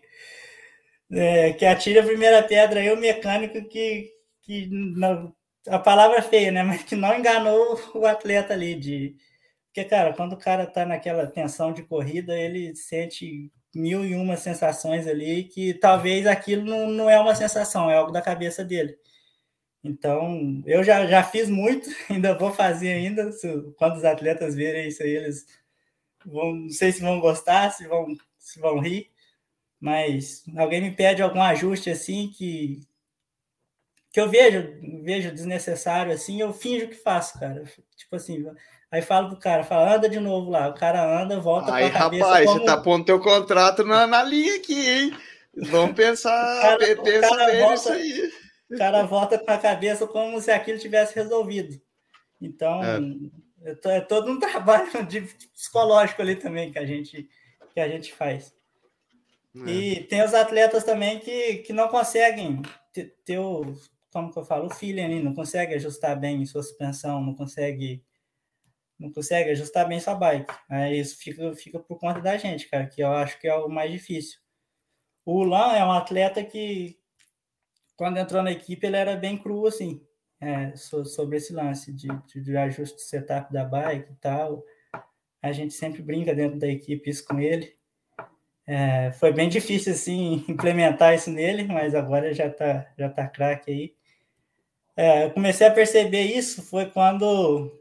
é, 1.12 1.52
que 1.52 1.64
atira 1.66 2.00
a 2.00 2.06
primeira 2.06 2.42
pedra 2.42 2.80
aí 2.80 2.90
o 2.90 2.96
mecânico 2.96 3.68
que, 3.68 4.12
que 4.42 4.66
não, 4.70 5.34
a 5.68 5.78
palavra 5.78 6.18
é 6.18 6.22
feia, 6.22 6.50
né? 6.50 6.62
Mas 6.64 6.82
que 6.82 6.96
não 6.96 7.16
enganou 7.16 7.80
o 7.94 8.06
atleta 8.06 8.52
ali 8.54 8.74
de. 8.74 9.16
Porque, 9.66 9.84
cara, 9.84 10.12
quando 10.12 10.34
o 10.34 10.38
cara 10.38 10.66
tá 10.66 10.84
naquela 10.84 11.26
tensão 11.26 11.72
de 11.72 11.82
corrida, 11.82 12.38
ele 12.38 12.76
sente 12.76 13.50
mil 13.74 14.04
e 14.04 14.14
uma 14.14 14.36
sensações 14.36 15.06
ali 15.06 15.44
que 15.44 15.74
talvez 15.74 16.26
aquilo 16.26 16.64
não, 16.64 16.88
não 16.90 17.10
é 17.10 17.18
uma 17.18 17.34
sensação, 17.34 17.90
é 17.90 17.96
algo 17.96 18.12
da 18.12 18.20
cabeça 18.20 18.64
dele. 18.64 18.98
Então, 19.84 20.62
eu 20.66 20.84
já, 20.84 21.06
já 21.06 21.22
fiz 21.24 21.50
muito, 21.50 21.88
ainda 22.10 22.36
vou 22.36 22.52
fazer 22.52 22.92
ainda. 22.92 23.32
Se, 23.32 23.48
quando 23.76 23.96
os 23.96 24.04
atletas 24.04 24.54
verem 24.54 24.88
isso 24.88 25.02
aí, 25.02 25.10
eles 25.10 25.46
vão, 26.24 26.54
não 26.54 26.70
sei 26.70 26.92
se 26.92 27.00
vão 27.00 27.20
gostar, 27.20 27.70
se 27.70 27.86
vão, 27.86 28.06
se 28.38 28.60
vão 28.60 28.78
rir, 28.78 29.10
mas 29.80 30.44
alguém 30.56 30.80
me 30.82 30.92
pede 30.94 31.22
algum 31.22 31.42
ajuste 31.42 31.90
assim 31.90 32.30
que, 32.30 32.80
que 34.12 34.20
eu 34.20 34.28
vejo, 34.28 34.78
vejo 35.02 35.32
desnecessário 35.32 36.12
assim, 36.12 36.40
eu 36.40 36.52
finjo 36.52 36.86
que 36.86 36.94
faço, 36.94 37.38
cara. 37.40 37.64
Tipo 37.96 38.16
assim, 38.16 38.44
aí 38.90 39.00
falo 39.00 39.30
pro 39.30 39.38
cara, 39.38 39.64
fala, 39.64 39.94
anda 39.94 40.08
de 40.08 40.20
novo 40.20 40.50
lá. 40.50 40.68
O 40.68 40.74
cara 40.74 41.22
anda, 41.22 41.40
volta 41.40 41.74
aí, 41.74 41.90
com 41.90 41.96
a 41.96 42.00
cabeça. 42.00 42.24
Rapaz, 42.24 42.46
como... 42.46 42.58
você 42.58 42.66
tá 42.66 42.76
pondo 42.76 43.06
teu 43.06 43.18
contrato 43.18 43.84
na, 43.84 44.06
na 44.06 44.22
linha 44.22 44.56
aqui, 44.56 44.86
hein? 44.86 45.18
Vamos 45.56 45.96
pensar, 45.96 46.30
cara, 46.60 47.02
pensa 47.02 47.28
volta, 47.58 47.74
isso 47.74 47.92
aí. 47.92 48.32
O 48.70 48.76
cara 48.76 49.02
volta 49.04 49.38
com 49.38 49.50
a 49.50 49.58
cabeça 49.58 50.06
como 50.06 50.40
se 50.40 50.50
aquilo 50.50 50.78
tivesse 50.78 51.14
resolvido. 51.14 51.80
Então, 52.40 52.82
é, 53.64 53.96
é 53.96 54.00
todo 54.00 54.30
um 54.30 54.38
trabalho 54.40 55.06
de 55.06 55.22
psicológico 55.54 56.20
ali 56.20 56.36
também 56.36 56.70
que 56.70 56.78
a 56.78 56.84
gente, 56.84 57.28
que 57.72 57.80
a 57.80 57.88
gente 57.88 58.12
faz. 58.12 58.54
É. 59.66 59.70
E 59.70 60.04
tem 60.04 60.22
os 60.22 60.34
atletas 60.34 60.84
também 60.84 61.18
que, 61.18 61.58
que 61.58 61.72
não 61.72 61.88
conseguem 61.88 62.60
ter, 62.92 63.14
ter 63.24 63.38
o, 63.38 63.74
como 64.12 64.30
que 64.30 64.38
eu 64.38 64.44
falo, 64.44 64.66
o 64.66 64.70
feeling 64.70 65.02
ali 65.02 65.22
não 65.22 65.34
consegue 65.34 65.74
ajustar 65.74 66.18
bem 66.18 66.44
sua 66.44 66.62
suspensão, 66.62 67.22
não 67.24 67.34
consegue 67.34 68.04
não 68.98 69.10
consegue 69.10 69.50
ajustar 69.50 69.88
bem 69.88 69.98
sua 69.98 70.14
bike. 70.14 70.52
Aí 70.68 71.00
isso 71.00 71.18
fica, 71.18 71.52
fica 71.56 71.78
por 71.80 71.98
conta 71.98 72.20
da 72.20 72.36
gente, 72.36 72.68
cara, 72.68 72.86
que 72.86 73.02
eu 73.02 73.08
acho 73.08 73.40
que 73.40 73.48
é 73.48 73.54
o 73.54 73.68
mais 73.68 73.90
difícil. 73.90 74.38
O 75.24 75.42
Lan 75.42 75.72
é 75.72 75.84
um 75.84 75.90
atleta 75.90 76.44
que, 76.44 76.96
quando 77.96 78.18
entrou 78.18 78.42
na 78.42 78.52
equipe, 78.52 78.86
ele 78.86 78.96
era 78.96 79.16
bem 79.16 79.36
cru, 79.36 79.66
assim, 79.66 80.06
é, 80.40 80.74
sobre 80.76 81.36
esse 81.36 81.52
lance 81.52 81.92
de, 81.92 82.08
de, 82.26 82.56
ajuste 82.56 82.96
de 82.96 83.02
setup 83.02 83.52
da 83.52 83.64
bike 83.64 84.12
e 84.12 84.16
tal. 84.16 84.62
A 85.42 85.50
gente 85.50 85.74
sempre 85.74 86.02
brinca 86.02 86.34
dentro 86.34 86.58
da 86.58 86.68
equipe 86.68 87.10
isso 87.10 87.24
com 87.24 87.40
ele. 87.40 87.76
É, 88.66 89.10
foi 89.12 89.32
bem 89.32 89.48
difícil, 89.48 89.92
assim, 89.92 90.44
implementar 90.48 91.14
isso 91.14 91.30
nele, 91.30 91.64
mas 91.64 91.94
agora 91.94 92.32
já 92.32 92.48
tá, 92.48 92.88
já 92.96 93.08
tá 93.08 93.26
craque 93.26 93.70
aí. 93.70 94.01
É, 94.96 95.24
eu 95.24 95.30
comecei 95.30 95.66
a 95.66 95.70
perceber 95.70 96.22
isso 96.22 96.62
foi 96.62 96.86
quando 96.86 97.72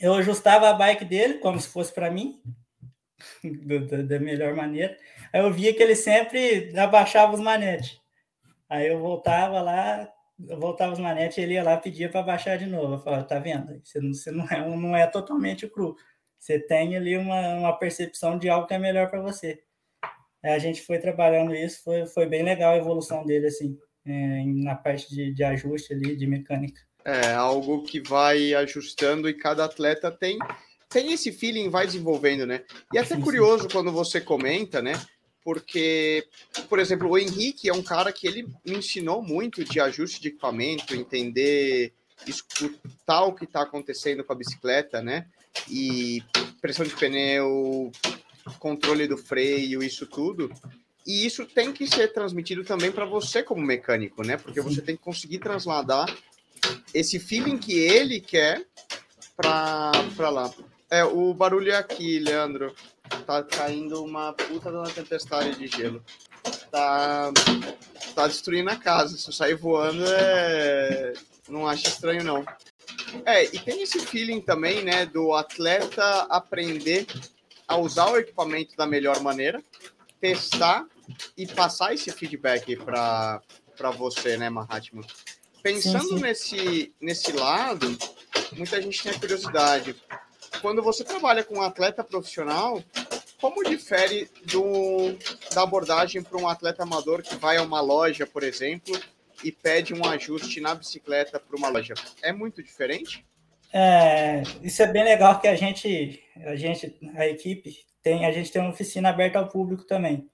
eu 0.00 0.14
ajustava 0.14 0.68
a 0.68 0.72
bike 0.72 1.04
dele 1.04 1.34
como 1.34 1.60
se 1.60 1.68
fosse 1.68 1.92
para 1.92 2.10
mim, 2.10 2.42
da 4.08 4.18
melhor 4.18 4.54
maneira. 4.54 4.96
Aí 5.32 5.40
eu 5.40 5.52
via 5.52 5.72
que 5.74 5.82
ele 5.82 5.94
sempre 5.94 6.76
abaixava 6.78 7.34
os 7.34 7.40
manetes. 7.40 8.00
Aí 8.68 8.88
eu 8.88 8.98
voltava 8.98 9.60
lá, 9.62 10.08
eu 10.48 10.58
voltava 10.58 10.92
os 10.92 10.98
manetes, 10.98 11.38
ele 11.38 11.54
ia 11.54 11.62
lá 11.62 11.76
pedia 11.76 12.08
para 12.08 12.22
baixar 12.22 12.58
de 12.58 12.66
novo. 12.66 12.94
Eu 12.94 13.00
falava, 13.00 13.24
tá 13.24 13.38
vendo? 13.38 13.80
Você 13.84 14.00
não, 14.00 14.12
você 14.12 14.30
não, 14.30 14.44
é, 14.48 14.76
não 14.76 14.96
é 14.96 15.06
totalmente 15.06 15.68
cru. 15.68 15.96
Você 16.38 16.58
tem 16.58 16.96
ali 16.96 17.16
uma, 17.16 17.54
uma 17.54 17.78
percepção 17.78 18.38
de 18.38 18.48
algo 18.48 18.66
que 18.66 18.74
é 18.74 18.78
melhor 18.78 19.08
para 19.10 19.22
você. 19.22 19.62
a 20.42 20.58
gente 20.58 20.82
foi 20.82 20.98
trabalhando 20.98 21.54
isso, 21.54 21.82
foi, 21.82 22.06
foi 22.06 22.26
bem 22.26 22.42
legal 22.42 22.72
a 22.72 22.76
evolução 22.76 23.24
dele, 23.24 23.46
assim, 23.46 23.78
é, 24.06 24.44
na 24.46 24.74
parte 24.74 25.14
de, 25.14 25.32
de 25.32 25.44
ajuste 25.44 25.92
ali, 25.92 26.16
de 26.16 26.26
mecânica. 26.26 26.80
É, 27.04 27.32
algo 27.32 27.82
que 27.82 28.00
vai 28.00 28.54
ajustando 28.54 29.28
e 29.28 29.34
cada 29.34 29.64
atleta 29.64 30.10
tem 30.10 30.38
tem 30.88 31.12
esse 31.12 31.32
feeling, 31.32 31.70
vai 31.70 31.86
desenvolvendo, 31.86 32.46
né? 32.46 32.62
E 32.92 32.98
é 32.98 33.00
até 33.00 33.16
curioso 33.16 33.68
quando 33.68 33.90
você 33.90 34.20
comenta, 34.20 34.80
né? 34.80 34.92
Porque, 35.42 36.24
por 36.68 36.78
exemplo, 36.78 37.10
o 37.10 37.18
Henrique 37.18 37.68
é 37.68 37.72
um 37.72 37.82
cara 37.82 38.12
que 38.12 38.28
ele 38.28 38.46
me 38.64 38.76
ensinou 38.76 39.20
muito 39.20 39.64
de 39.64 39.80
ajuste 39.80 40.20
de 40.20 40.28
equipamento, 40.28 40.94
entender, 40.94 41.92
escutar 42.26 43.24
o 43.24 43.34
que 43.34 43.44
está 43.44 43.62
acontecendo 43.62 44.22
com 44.22 44.32
a 44.32 44.36
bicicleta, 44.36 45.02
né? 45.02 45.26
E 45.68 46.22
pressão 46.60 46.86
de 46.86 46.94
pneu, 46.94 47.90
controle 48.60 49.08
do 49.08 49.18
freio, 49.18 49.82
isso 49.82 50.06
tudo. 50.06 50.48
E 51.06 51.26
isso 51.26 51.44
tem 51.44 51.72
que 51.72 51.86
ser 51.86 52.12
transmitido 52.12 52.64
também 52.64 52.90
para 52.90 53.04
você 53.04 53.42
como 53.42 53.60
mecânico, 53.60 54.22
né? 54.22 54.36
Porque 54.36 54.60
você 54.60 54.80
tem 54.80 54.96
que 54.96 55.02
conseguir 55.02 55.38
trasladar 55.38 56.06
esse 56.94 57.18
feeling 57.18 57.58
que 57.58 57.78
ele 57.78 58.20
quer 58.20 58.64
para 59.36 60.30
lá. 60.30 60.50
É, 60.90 61.04
o 61.04 61.34
barulho 61.34 61.72
é 61.72 61.76
aqui, 61.76 62.18
Leandro. 62.18 62.74
Tá 63.26 63.42
caindo 63.42 64.02
uma 64.02 64.32
puta 64.32 64.70
uma 64.70 64.88
tempestade 64.88 65.58
de 65.58 65.66
gelo. 65.66 66.02
Tá, 66.70 67.32
tá 68.14 68.26
destruindo 68.26 68.70
a 68.70 68.76
casa. 68.76 69.16
Se 69.18 69.28
eu 69.28 69.32
sair 69.32 69.54
voando, 69.54 70.04
é... 70.06 71.12
não 71.48 71.66
acho 71.66 71.86
estranho, 71.86 72.24
não. 72.24 72.44
É, 73.26 73.44
e 73.44 73.58
tem 73.58 73.82
esse 73.82 74.00
feeling 74.00 74.40
também, 74.40 74.82
né, 74.82 75.06
do 75.06 75.34
atleta 75.34 76.22
aprender 76.30 77.06
a 77.66 77.76
usar 77.76 78.10
o 78.10 78.16
equipamento 78.16 78.76
da 78.76 78.86
melhor 78.86 79.20
maneira, 79.20 79.62
testar 80.20 80.86
e 81.36 81.46
passar 81.46 81.94
esse 81.94 82.10
feedback 82.10 82.76
para 82.76 83.40
você, 83.96 84.36
né, 84.36 84.48
Mahatma? 84.50 85.02
Pensando 85.62 86.08
sim, 86.08 86.16
sim. 86.16 86.22
Nesse, 86.22 86.94
nesse 87.00 87.32
lado, 87.32 87.96
muita 88.52 88.80
gente 88.82 89.02
tem 89.02 89.12
a 89.12 89.18
curiosidade. 89.18 89.96
Quando 90.60 90.82
você 90.82 91.02
trabalha 91.02 91.42
com 91.42 91.58
um 91.58 91.62
atleta 91.62 92.04
profissional, 92.04 92.82
como 93.40 93.64
difere 93.64 94.30
do, 94.44 95.16
da 95.54 95.62
abordagem 95.62 96.22
para 96.22 96.38
um 96.38 96.48
atleta 96.48 96.82
amador 96.82 97.22
que 97.22 97.36
vai 97.36 97.56
a 97.56 97.62
uma 97.62 97.80
loja, 97.80 98.26
por 98.26 98.42
exemplo, 98.42 98.98
e 99.42 99.50
pede 99.50 99.92
um 99.92 100.04
ajuste 100.06 100.60
na 100.60 100.74
bicicleta 100.74 101.40
para 101.40 101.56
uma 101.56 101.68
loja? 101.68 101.94
É 102.22 102.32
muito 102.32 102.62
diferente? 102.62 103.24
É, 103.72 104.42
isso 104.62 104.82
é 104.82 104.86
bem 104.86 105.02
legal 105.02 105.40
que 105.40 105.48
a 105.48 105.56
gente, 105.56 106.22
a 106.36 106.54
gente, 106.54 106.96
a 107.16 107.26
equipe 107.26 107.84
tem, 108.02 108.24
a 108.24 108.32
gente 108.32 108.52
tem 108.52 108.62
uma 108.62 108.70
oficina 108.70 109.08
aberta 109.08 109.38
ao 109.38 109.48
público 109.48 109.84
também. 109.84 110.28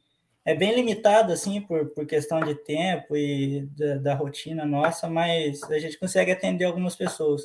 É 0.44 0.54
bem 0.54 0.74
limitado 0.74 1.32
assim 1.32 1.60
por, 1.60 1.90
por 1.90 2.06
questão 2.06 2.40
de 2.40 2.54
tempo 2.54 3.16
e 3.16 3.66
da, 3.76 3.96
da 3.96 4.14
rotina 4.14 4.64
nossa, 4.64 5.08
mas 5.08 5.62
a 5.64 5.78
gente 5.78 5.98
consegue 5.98 6.32
atender 6.32 6.64
algumas 6.64 6.96
pessoas. 6.96 7.42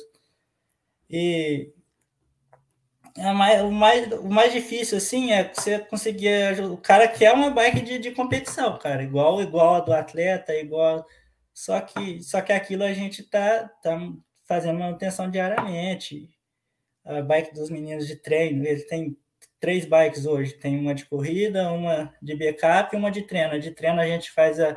E 1.10 1.72
é 3.16 3.32
mais, 3.32 3.62
o, 3.62 3.70
mais, 3.70 4.12
o 4.12 4.28
mais 4.28 4.52
difícil, 4.52 4.98
assim, 4.98 5.32
é 5.32 5.52
você 5.52 5.78
conseguir. 5.78 6.62
O 6.64 6.76
cara 6.76 7.08
quer 7.08 7.32
uma 7.32 7.50
bike 7.50 7.80
de, 7.80 7.98
de 7.98 8.10
competição, 8.10 8.78
cara, 8.78 9.02
igual, 9.02 9.40
igual 9.42 9.76
a 9.76 9.80
do 9.80 9.92
atleta, 9.92 10.54
igual. 10.54 11.06
Só 11.54 11.80
que, 11.80 12.22
só 12.22 12.42
que 12.42 12.52
aquilo 12.52 12.84
a 12.84 12.92
gente 12.92 13.22
tá, 13.22 13.68
tá 13.82 13.98
fazendo 14.46 14.78
manutenção 14.78 15.30
diariamente. 15.30 16.28
A 17.04 17.22
bike 17.22 17.54
dos 17.54 17.70
meninos 17.70 18.06
de 18.06 18.16
treino, 18.16 18.66
ele 18.66 18.82
tem 18.82 19.16
três 19.60 19.84
bikes 19.84 20.26
hoje. 20.26 20.54
Tem 20.54 20.78
uma 20.78 20.94
de 20.94 21.04
corrida, 21.06 21.70
uma 21.72 22.12
de 22.22 22.36
backup 22.36 22.94
e 22.94 22.98
uma 22.98 23.10
de 23.10 23.22
treino. 23.22 23.54
A 23.54 23.58
de 23.58 23.70
treino 23.70 24.00
a 24.00 24.06
gente 24.06 24.30
faz 24.30 24.60
a, 24.60 24.72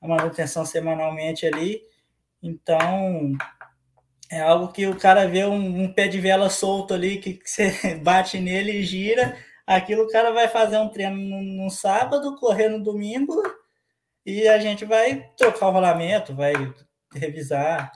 a 0.00 0.08
manutenção 0.08 0.64
semanalmente 0.64 1.46
ali. 1.46 1.82
Então, 2.42 3.32
é 4.30 4.40
algo 4.40 4.72
que 4.72 4.86
o 4.86 4.96
cara 4.96 5.26
vê 5.26 5.44
um, 5.44 5.82
um 5.82 5.92
pé 5.92 6.08
de 6.08 6.20
vela 6.20 6.48
solto 6.48 6.94
ali, 6.94 7.18
que, 7.18 7.34
que, 7.34 7.50
você 7.50 7.96
bate 8.02 8.38
nele 8.38 8.72
e 8.72 8.82
gira. 8.82 9.36
Aquilo 9.66 10.04
o 10.04 10.08
cara 10.08 10.32
vai 10.32 10.48
fazer 10.48 10.78
um 10.78 10.88
treino 10.88 11.16
no, 11.16 11.42
no 11.64 11.70
sábado, 11.70 12.36
correr 12.36 12.68
no 12.68 12.82
domingo, 12.82 13.34
e 14.24 14.48
a 14.48 14.58
gente 14.58 14.84
vai 14.84 15.30
trocar 15.36 15.68
o 15.68 15.72
rolamento, 15.72 16.34
vai 16.34 16.52
revisar. 17.14 17.92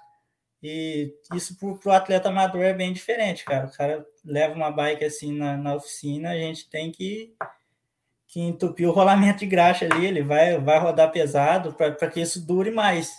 E 0.63 1.13
isso 1.35 1.57
para 1.59 1.91
o 1.91 1.93
atleta 1.93 2.29
amador 2.29 2.63
é 2.63 2.73
bem 2.73 2.93
diferente, 2.93 3.45
cara. 3.45 3.67
O 3.67 3.73
cara 3.73 4.07
leva 4.25 4.55
uma 4.55 4.71
bike 4.71 5.05
assim 5.05 5.33
na, 5.33 5.57
na 5.57 5.75
oficina, 5.75 6.31
a 6.31 6.37
gente 6.37 6.69
tem 6.69 6.91
que, 6.91 7.35
que 8.27 8.41
entupir 8.41 8.89
o 8.89 8.93
rolamento 8.93 9.41
de 9.41 9.47
graxa 9.47 9.85
ali, 9.85 10.07
ele 10.07 10.23
vai, 10.23 10.59
vai 10.59 10.79
rodar 10.79 11.13
pesado 11.13 11.75
para 11.75 12.11
que 12.11 12.21
isso 12.21 12.45
dure 12.45 12.71
mais. 12.71 13.13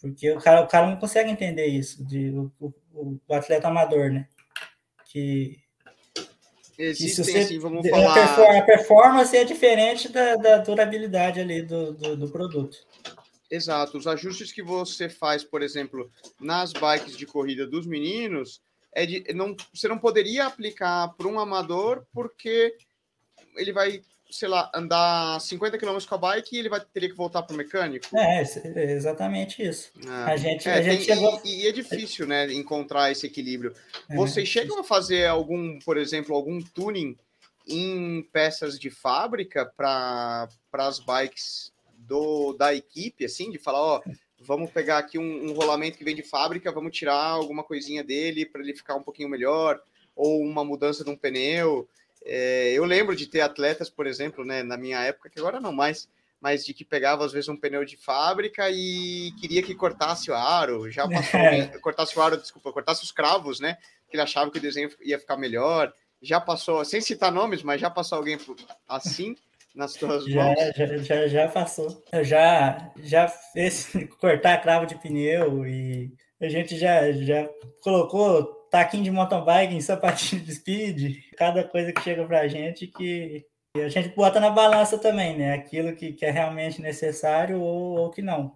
Porque 0.00 0.30
o 0.32 0.40
cara, 0.40 0.62
o 0.62 0.66
cara 0.66 0.88
não 0.88 0.96
consegue 0.96 1.30
entender 1.30 1.66
isso, 1.66 2.04
de, 2.04 2.30
o, 2.30 2.52
o, 2.92 3.20
o 3.26 3.34
atleta 3.34 3.68
amador, 3.68 4.10
né? 4.10 4.28
Que. 5.06 5.60
Existem, 6.78 7.24
você, 7.24 7.42
sim, 7.44 7.58
vamos 7.58 7.88
falar. 7.88 8.58
A 8.58 8.62
performance 8.62 9.36
é 9.36 9.44
diferente 9.44 10.08
da, 10.08 10.34
da 10.36 10.58
durabilidade 10.58 11.38
ali 11.38 11.62
do, 11.62 11.92
do, 11.92 12.16
do 12.16 12.30
produto. 12.30 12.78
Exato. 13.48 13.98
Os 13.98 14.06
ajustes 14.06 14.50
que 14.50 14.62
você 14.62 15.08
faz, 15.08 15.44
por 15.44 15.62
exemplo, 15.62 16.10
nas 16.40 16.72
bikes 16.72 17.16
de 17.16 17.26
corrida 17.26 17.66
dos 17.66 17.86
meninos, 17.86 18.62
é 18.94 19.06
de, 19.06 19.24
não, 19.34 19.56
você 19.72 19.88
não 19.88 19.98
poderia 19.98 20.46
aplicar 20.46 21.08
para 21.16 21.26
um 21.26 21.40
amador 21.40 22.04
porque 22.12 22.76
ele 23.56 23.72
vai, 23.72 24.02
sei 24.30 24.48
lá, 24.48 24.70
andar 24.74 25.40
50 25.40 25.78
km 25.78 25.98
com 26.06 26.14
a 26.14 26.18
bike 26.18 26.54
e 26.54 26.58
ele 26.58 26.68
vai 26.68 26.80
teria 26.80 27.08
que 27.08 27.16
voltar 27.16 27.42
para 27.42 27.54
o 27.54 27.56
mecânico. 27.56 28.06
É, 28.16 28.42
é, 28.42 28.92
exatamente 28.92 29.62
isso. 29.62 29.90
É. 30.06 30.32
A 30.32 30.36
gente, 30.36 30.68
é, 30.68 30.74
a 30.74 30.82
gente 30.82 31.06
tem, 31.06 31.16
chegou... 31.16 31.40
e, 31.44 31.62
e, 31.62 31.66
é 31.66 31.72
difícil, 31.72 32.26
né, 32.26 32.52
encontrar 32.52 33.10
esse 33.10 33.26
equilíbrio. 33.26 33.74
É. 34.10 34.14
Vocês 34.14 34.48
chegam 34.48 34.78
a 34.78 34.84
fazer 34.84 35.26
algum, 35.26 35.78
por 35.80 35.96
exemplo, 35.96 36.34
algum 36.34 36.60
tuning 36.60 37.16
em 37.66 38.22
peças 38.32 38.78
de 38.78 38.90
fábrica 38.90 39.64
para 39.64 40.48
as 40.72 40.98
bikes 40.98 41.72
do, 41.96 42.52
da 42.54 42.74
equipe, 42.74 43.24
assim, 43.24 43.50
de 43.50 43.58
falar, 43.58 43.80
ó, 43.80 44.02
vamos 44.44 44.70
pegar 44.70 44.98
aqui 44.98 45.18
um, 45.18 45.50
um 45.50 45.52
rolamento 45.52 45.98
que 45.98 46.04
vem 46.04 46.14
de 46.14 46.22
fábrica, 46.22 46.72
vamos 46.72 46.96
tirar 46.96 47.22
alguma 47.22 47.62
coisinha 47.62 48.02
dele 48.02 48.44
para 48.44 48.62
ele 48.62 48.74
ficar 48.74 48.94
um 48.94 49.02
pouquinho 49.02 49.28
melhor, 49.28 49.80
ou 50.14 50.42
uma 50.42 50.64
mudança 50.64 51.04
de 51.04 51.10
um 51.10 51.16
pneu. 51.16 51.88
É, 52.24 52.72
eu 52.72 52.84
lembro 52.84 53.16
de 53.16 53.26
ter 53.26 53.40
atletas, 53.40 53.88
por 53.88 54.06
exemplo, 54.06 54.44
né, 54.44 54.62
na 54.62 54.76
minha 54.76 55.00
época, 55.00 55.30
que 55.30 55.38
agora 55.38 55.60
não 55.60 55.72
mais, 55.72 56.08
mas 56.40 56.64
de 56.64 56.74
que 56.74 56.84
pegava 56.84 57.24
às 57.24 57.32
vezes 57.32 57.48
um 57.48 57.56
pneu 57.56 57.84
de 57.84 57.96
fábrica 57.96 58.70
e 58.70 59.32
queria 59.40 59.62
que 59.62 59.74
cortasse 59.74 60.30
o 60.30 60.34
aro, 60.34 60.90
já 60.90 61.06
passou, 61.08 61.40
é. 61.40 61.66
cortasse 61.78 62.18
o 62.18 62.22
aro, 62.22 62.36
desculpa, 62.36 62.72
cortasse 62.72 63.02
os 63.02 63.12
cravos, 63.12 63.60
né, 63.60 63.78
que 64.08 64.16
ele 64.16 64.22
achava 64.22 64.50
que 64.50 64.58
o 64.58 64.62
desenho 64.62 64.90
ia 65.00 65.18
ficar 65.18 65.36
melhor. 65.36 65.92
Já 66.20 66.40
passou, 66.40 66.84
sem 66.84 67.00
citar 67.00 67.32
nomes, 67.32 67.64
mas 67.64 67.80
já 67.80 67.90
passou 67.90 68.18
alguém 68.18 68.38
assim 68.88 69.36
nas 69.74 69.94
tuas 69.94 70.24
já, 70.24 70.44
mãos? 70.44 70.58
Já, 70.76 70.96
já, 70.98 71.28
já 71.28 71.48
passou. 71.48 72.02
Eu 72.12 72.24
já, 72.24 72.92
já 73.02 73.28
fez 73.28 73.90
cortar 74.20 74.60
cravo 74.62 74.86
de 74.86 74.94
pneu 74.96 75.66
e 75.66 76.12
a 76.40 76.48
gente 76.48 76.76
já, 76.76 77.12
já 77.12 77.48
colocou 77.82 78.44
taquinho 78.70 79.04
de 79.04 79.10
mountain 79.10 79.44
bike 79.44 79.74
em 79.74 79.80
sapatinho 79.80 80.42
de 80.42 80.54
speed, 80.54 81.16
cada 81.36 81.62
coisa 81.62 81.92
que 81.92 82.02
chega 82.02 82.24
pra 82.24 82.48
gente 82.48 82.86
que 82.86 83.44
a 83.76 83.88
gente 83.88 84.10
bota 84.10 84.38
na 84.38 84.50
balança 84.50 84.98
também, 84.98 85.36
né? 85.36 85.54
Aquilo 85.54 85.94
que, 85.94 86.12
que 86.12 86.24
é 86.24 86.30
realmente 86.30 86.80
necessário 86.80 87.60
ou, 87.60 87.98
ou 87.98 88.10
que 88.10 88.20
não. 88.20 88.52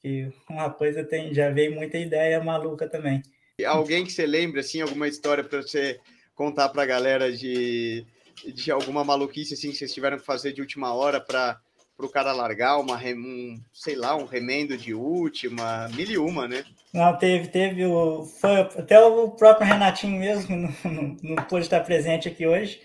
Que 0.00 0.32
uma 0.48 0.70
coisa 0.70 1.04
tem, 1.04 1.32
já 1.32 1.50
veio 1.50 1.74
muita 1.74 1.98
ideia 1.98 2.42
maluca 2.42 2.88
também. 2.88 3.22
Alguém 3.64 4.04
que 4.04 4.12
você 4.12 4.26
lembra, 4.26 4.60
assim, 4.60 4.80
alguma 4.80 5.06
história 5.06 5.44
para 5.44 5.62
você 5.62 6.00
contar 6.34 6.70
para 6.70 6.82
a 6.82 6.86
galera 6.86 7.30
de 7.30 8.06
de 8.46 8.70
alguma 8.70 9.04
maluquice 9.04 9.54
assim 9.54 9.70
que 9.70 9.76
vocês 9.76 9.92
tiveram 9.92 10.18
que 10.18 10.24
fazer 10.24 10.52
de 10.52 10.60
última 10.60 10.94
hora 10.94 11.20
para 11.20 11.60
o 11.98 12.08
cara 12.08 12.32
largar 12.32 12.78
uma 12.78 12.96
um, 12.96 13.60
sei 13.72 13.94
lá, 13.94 14.16
um 14.16 14.24
remendo 14.24 14.76
de 14.76 14.94
última, 14.94 15.88
mil 15.88 16.06
e 16.06 16.18
uma, 16.18 16.48
né? 16.48 16.64
Não, 16.92 17.16
teve, 17.16 17.48
teve 17.48 17.84
o. 17.86 18.24
Foi 18.24 18.60
até 18.60 19.00
o 19.00 19.30
próprio 19.30 19.66
Renatinho 19.66 20.18
mesmo, 20.18 20.56
não, 20.84 21.16
não, 21.22 21.36
pôde 21.44 21.64
estar 21.64 21.80
presente 21.80 22.28
aqui 22.28 22.46
hoje, 22.46 22.82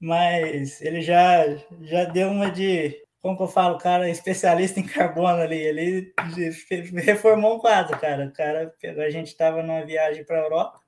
mas 0.00 0.80
ele 0.82 1.00
já, 1.02 1.44
já 1.82 2.04
deu 2.04 2.28
uma 2.30 2.50
de. 2.50 2.96
Como 3.20 3.36
que 3.36 3.42
eu 3.42 3.48
falo, 3.48 3.78
cara, 3.78 4.08
especialista 4.08 4.80
em 4.80 4.86
carbono 4.86 5.42
ali. 5.42 5.56
Ele 5.56 6.12
reformou 7.04 7.56
um 7.56 7.58
quadro, 7.58 7.98
cara. 7.98 8.26
O 8.26 8.32
cara, 8.32 8.72
a 8.82 9.10
gente 9.10 9.26
estava 9.26 9.62
numa 9.62 9.84
viagem 9.84 10.24
para 10.24 10.40
a 10.40 10.44
Europa 10.44 10.80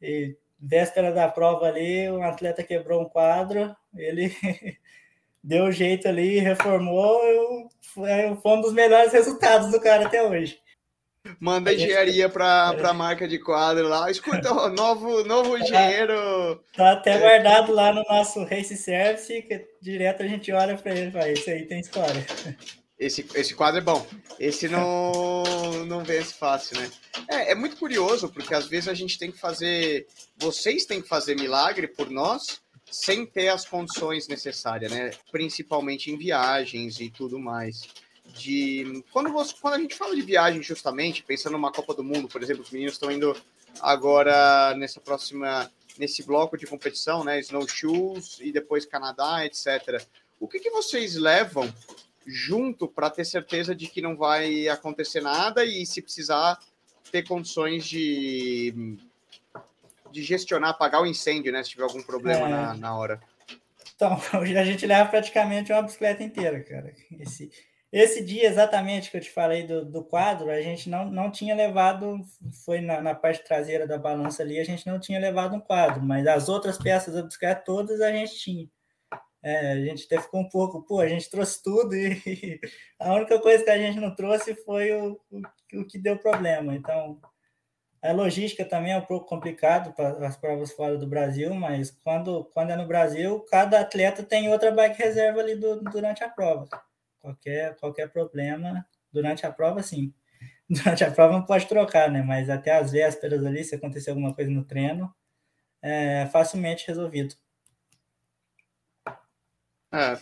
e 0.00 0.36
véspera 0.58 1.12
da 1.12 1.28
prova 1.28 1.66
ali, 1.66 2.10
um 2.10 2.22
atleta 2.22 2.62
quebrou 2.62 3.02
um 3.02 3.08
quadro, 3.08 3.74
ele 3.96 4.34
deu 5.42 5.70
jeito 5.70 6.08
ali, 6.08 6.38
reformou, 6.38 7.20
foi 7.80 8.30
um 8.44 8.60
dos 8.60 8.72
melhores 8.72 9.12
resultados 9.12 9.70
do 9.70 9.80
cara 9.80 10.06
até 10.06 10.22
hoje. 10.22 10.60
Manda 11.38 11.74
engenharia 11.74 12.28
para 12.28 12.70
a 12.70 12.92
marca 12.94 13.28
de 13.28 13.38
quadro 13.38 13.86
lá. 13.86 14.10
Escuta, 14.10 14.48
novo, 14.70 15.24
novo 15.24 15.58
tá 15.58 15.60
engenheiro. 15.64 16.64
Tá 16.74 16.92
até 16.92 17.12
é. 17.12 17.18
guardado 17.18 17.72
lá 17.72 17.92
no 17.92 18.02
nosso 18.08 18.44
Race 18.44 18.76
Service, 18.76 19.42
que 19.42 19.66
direto 19.80 20.22
a 20.22 20.26
gente 20.26 20.50
olha 20.52 20.76
para 20.76 20.92
ele 20.92 21.08
e 21.08 21.12
fala: 21.12 21.30
Isso 21.30 21.50
aí 21.50 21.66
tem 21.66 21.80
história. 21.80 22.24
Esse, 22.98 23.24
esse 23.34 23.54
quadro 23.54 23.78
é 23.78 23.84
bom. 23.84 24.04
Esse 24.40 24.68
não, 24.68 25.42
não 25.86 26.02
vence 26.02 26.34
fácil, 26.34 26.80
né? 26.80 26.90
É, 27.28 27.52
é 27.52 27.54
muito 27.54 27.76
curioso, 27.76 28.28
porque 28.28 28.54
às 28.54 28.66
vezes 28.66 28.88
a 28.88 28.94
gente 28.94 29.18
tem 29.18 29.30
que 29.30 29.38
fazer. 29.38 30.06
Vocês 30.36 30.84
têm 30.84 31.00
que 31.00 31.08
fazer 31.08 31.36
milagre 31.36 31.86
por 31.86 32.10
nós 32.10 32.60
sem 32.90 33.24
ter 33.26 33.48
as 33.48 33.64
condições 33.64 34.26
necessárias, 34.26 34.90
né? 34.90 35.10
Principalmente 35.30 36.10
em 36.10 36.16
viagens 36.16 36.98
e 37.00 37.08
tudo 37.08 37.38
mais. 37.38 37.82
De 38.26 39.04
quando, 39.12 39.32
você, 39.32 39.54
quando 39.60 39.74
a 39.74 39.78
gente 39.78 39.94
fala 39.94 40.14
de 40.14 40.22
viagem, 40.22 40.62
justamente, 40.62 41.22
pensando 41.22 41.52
numa 41.52 41.72
Copa 41.72 41.94
do 41.94 42.04
Mundo, 42.04 42.28
por 42.28 42.42
exemplo, 42.42 42.62
os 42.62 42.70
meninos 42.70 42.94
estão 42.94 43.10
indo 43.10 43.34
agora 43.80 44.74
nessa 44.76 45.00
próxima 45.00 45.70
nesse 45.98 46.22
bloco 46.22 46.56
de 46.56 46.66
competição, 46.66 47.24
né? 47.24 47.40
Snowshoes 47.40 48.38
e 48.40 48.52
depois 48.52 48.86
Canadá, 48.86 49.44
etc. 49.44 50.02
O 50.38 50.46
que, 50.46 50.60
que 50.60 50.70
vocês 50.70 51.16
levam 51.16 51.72
junto 52.28 52.86
para 52.86 53.08
ter 53.08 53.24
certeza 53.24 53.74
de 53.74 53.86
que 53.86 54.02
não 54.02 54.16
vai 54.16 54.68
acontecer 54.68 55.20
nada 55.20 55.64
e 55.64 55.86
se 55.86 56.02
precisar 56.02 56.58
ter 57.10 57.26
condições 57.26 57.86
de, 57.86 58.98
de 60.10 60.22
gestionar, 60.22 60.70
apagar 60.70 61.02
o 61.02 61.06
incêndio, 61.06 61.50
né? 61.50 61.64
Se 61.64 61.70
tiver 61.70 61.84
algum 61.84 62.02
problema 62.02 62.46
é. 62.46 62.50
na, 62.50 62.74
na 62.74 62.96
hora. 62.96 63.20
Então, 63.96 64.20
a 64.32 64.64
gente 64.64 64.86
leva 64.86 65.08
praticamente 65.08 65.72
uma 65.72 65.82
bicicleta 65.82 66.22
inteira, 66.22 66.62
cara. 66.62 66.94
Esse, 67.18 67.50
esse 67.90 68.22
dia 68.22 68.46
exatamente 68.46 69.10
que 69.10 69.16
eu 69.16 69.20
te 69.22 69.30
falei 69.30 69.66
do, 69.66 69.84
do 69.84 70.04
quadro, 70.04 70.50
a 70.50 70.60
gente 70.60 70.90
não, 70.90 71.10
não 71.10 71.30
tinha 71.30 71.54
levado, 71.54 72.20
foi 72.64 72.82
na, 72.82 73.00
na 73.00 73.14
parte 73.14 73.42
traseira 73.42 73.86
da 73.86 73.96
balança 73.96 74.42
ali, 74.42 74.58
a 74.58 74.64
gente 74.64 74.86
não 74.86 75.00
tinha 75.00 75.18
levado 75.18 75.56
um 75.56 75.60
quadro, 75.60 76.02
mas 76.02 76.26
as 76.26 76.48
outras 76.48 76.76
peças 76.76 77.14
da 77.14 77.22
bicicleta 77.22 77.62
todas 77.64 78.02
a 78.02 78.12
gente 78.12 78.34
tinha. 78.36 78.68
É, 79.42 79.72
a 79.72 79.80
gente 79.80 80.04
até 80.04 80.20
ficou 80.20 80.40
um 80.40 80.48
pouco, 80.48 80.82
pô, 80.82 81.00
a 81.00 81.08
gente 81.08 81.30
trouxe 81.30 81.62
tudo 81.62 81.94
e 81.94 82.60
a 82.98 83.14
única 83.14 83.38
coisa 83.40 83.64
que 83.64 83.70
a 83.70 83.78
gente 83.78 84.00
não 84.00 84.14
trouxe 84.14 84.54
foi 84.64 84.92
o, 84.92 85.20
o, 85.30 85.42
o 85.80 85.86
que 85.86 85.98
deu 85.98 86.18
problema. 86.18 86.74
Então, 86.74 87.20
a 88.02 88.12
logística 88.12 88.64
também 88.64 88.92
é 88.92 88.96
um 88.96 89.04
pouco 89.04 89.26
complicado 89.26 89.92
para 89.92 90.26
as 90.26 90.36
provas 90.36 90.72
fora 90.72 90.96
do 90.96 91.06
Brasil, 91.06 91.52
mas 91.54 91.90
quando, 91.90 92.44
quando 92.52 92.70
é 92.70 92.76
no 92.76 92.86
Brasil, 92.86 93.40
cada 93.50 93.80
atleta 93.80 94.22
tem 94.22 94.48
outra 94.48 94.70
bike 94.70 94.98
reserva 94.98 95.40
ali 95.40 95.56
do, 95.56 95.80
durante 95.82 96.22
a 96.22 96.28
prova. 96.28 96.68
Qualquer, 97.20 97.76
qualquer 97.76 98.08
problema 98.10 98.86
durante 99.12 99.44
a 99.44 99.52
prova, 99.52 99.82
sim. 99.82 100.14
Durante 100.70 101.02
a 101.02 101.10
prova 101.10 101.32
não 101.32 101.44
pode 101.46 101.66
trocar, 101.66 102.10
né? 102.10 102.22
Mas 102.22 102.50
até 102.50 102.72
as 102.72 102.92
vésperas 102.92 103.44
ali, 103.44 103.64
se 103.64 103.74
acontecer 103.74 104.10
alguma 104.10 104.34
coisa 104.34 104.50
no 104.50 104.64
treino, 104.64 105.12
é 105.82 106.26
facilmente 106.26 106.86
resolvido. 106.86 107.34
É, 109.90 110.18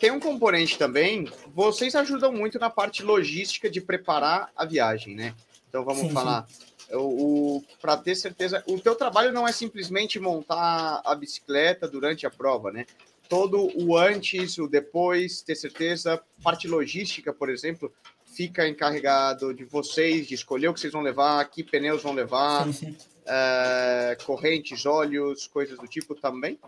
tem 0.00 0.10
um 0.10 0.20
componente 0.20 0.78
também, 0.78 1.30
vocês 1.54 1.94
ajudam 1.94 2.32
muito 2.32 2.58
na 2.58 2.70
parte 2.70 3.02
logística 3.02 3.68
de 3.68 3.80
preparar 3.80 4.50
a 4.56 4.64
viagem, 4.64 5.14
né? 5.14 5.34
Então 5.68 5.84
vamos 5.84 6.02
sim, 6.02 6.10
falar, 6.10 6.46
sim. 6.48 6.94
o, 6.94 7.56
o 7.56 7.64
para 7.80 7.96
ter 7.96 8.14
certeza, 8.14 8.62
o 8.66 8.80
teu 8.80 8.94
trabalho 8.94 9.32
não 9.32 9.46
é 9.46 9.52
simplesmente 9.52 10.18
montar 10.18 11.02
a 11.04 11.14
bicicleta 11.14 11.86
durante 11.86 12.26
a 12.26 12.30
prova, 12.30 12.72
né? 12.72 12.86
Todo 13.28 13.70
o 13.78 13.96
antes, 13.96 14.58
o 14.58 14.66
depois, 14.66 15.42
ter 15.42 15.56
certeza, 15.56 16.22
parte 16.42 16.66
logística, 16.66 17.32
por 17.32 17.50
exemplo, 17.50 17.92
fica 18.24 18.66
encarregado 18.66 19.52
de 19.52 19.64
vocês, 19.64 20.26
de 20.26 20.34
escolher 20.34 20.68
o 20.68 20.74
que 20.74 20.80
vocês 20.80 20.92
vão 20.92 21.02
levar, 21.02 21.44
que 21.50 21.62
pneus 21.62 22.02
vão 22.02 22.14
levar, 22.14 22.72
sim, 22.72 22.96
é, 23.26 24.16
correntes, 24.24 24.86
óleos, 24.86 25.46
coisas 25.46 25.78
do 25.78 25.86
tipo 25.86 26.14
também? 26.14 26.58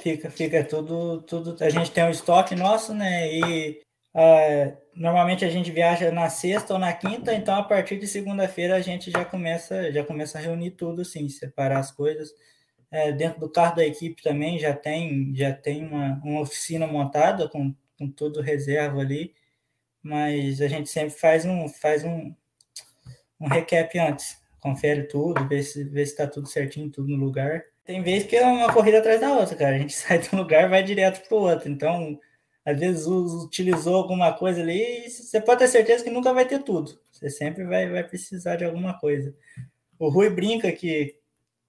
Fica, 0.00 0.30
fica 0.30 0.64
tudo, 0.64 1.22
tudo. 1.22 1.56
A 1.60 1.70
gente 1.70 1.90
tem 1.90 2.04
um 2.04 2.10
estoque 2.10 2.54
nosso, 2.54 2.94
né? 2.94 3.32
E 3.32 3.80
uh, 4.14 4.76
normalmente 4.94 5.44
a 5.44 5.50
gente 5.50 5.70
viaja 5.70 6.10
na 6.10 6.28
sexta 6.30 6.74
ou 6.74 6.78
na 6.78 6.92
quinta, 6.92 7.34
então 7.34 7.54
a 7.56 7.62
partir 7.62 7.98
de 7.98 8.06
segunda-feira 8.06 8.76
a 8.76 8.80
gente 8.80 9.10
já 9.10 9.24
começa, 9.24 9.90
já 9.92 10.04
começa 10.04 10.38
a 10.38 10.40
reunir 10.40 10.72
tudo, 10.72 11.02
assim, 11.02 11.28
separar 11.28 11.78
as 11.78 11.90
coisas. 11.90 12.32
É, 12.90 13.12
dentro 13.12 13.40
do 13.40 13.50
carro 13.50 13.76
da 13.76 13.84
equipe 13.84 14.22
também 14.22 14.58
já 14.58 14.74
tem, 14.74 15.34
já 15.34 15.52
tem 15.52 15.84
uma, 15.84 16.20
uma 16.24 16.40
oficina 16.40 16.86
montada 16.86 17.48
com, 17.48 17.74
com 17.98 18.10
tudo 18.10 18.40
reserva 18.40 19.00
ali, 19.00 19.34
mas 20.02 20.60
a 20.62 20.68
gente 20.68 20.88
sempre 20.88 21.10
faz 21.10 21.44
um, 21.44 21.68
faz 21.68 22.02
um, 22.04 22.34
um 23.38 23.46
recap 23.46 23.98
antes, 23.98 24.38
confere 24.60 25.02
tudo, 25.04 25.46
vê 25.46 25.62
se 25.62 25.84
vê 25.84 26.02
está 26.02 26.26
tudo 26.26 26.48
certinho, 26.48 26.90
tudo 26.90 27.08
no 27.08 27.16
lugar. 27.16 27.62
Tem 27.88 28.02
vezes 28.02 28.28
que 28.28 28.36
é 28.36 28.44
uma 28.44 28.70
corrida 28.70 28.98
atrás 28.98 29.18
da 29.18 29.32
outra, 29.32 29.56
cara. 29.56 29.76
A 29.76 29.78
gente 29.78 29.94
sai 29.96 30.18
de 30.18 30.28
um 30.34 30.38
lugar 30.38 30.64
e 30.64 30.68
vai 30.68 30.82
direto 30.82 31.26
para 31.26 31.38
o 31.38 31.40
outro. 31.40 31.70
Então, 31.70 32.20
às 32.62 32.78
vezes 32.78 33.06
utilizou 33.06 33.96
alguma 33.96 34.30
coisa 34.34 34.60
ali 34.60 35.08
você 35.08 35.40
pode 35.40 35.60
ter 35.60 35.68
certeza 35.68 36.04
que 36.04 36.10
nunca 36.10 36.34
vai 36.34 36.46
ter 36.46 36.62
tudo. 36.62 37.00
Você 37.10 37.30
sempre 37.30 37.64
vai, 37.64 37.88
vai 37.88 38.04
precisar 38.04 38.56
de 38.56 38.64
alguma 38.66 38.98
coisa. 38.98 39.34
O 39.98 40.10
Rui 40.10 40.28
brinca 40.28 40.70
que, 40.70 41.16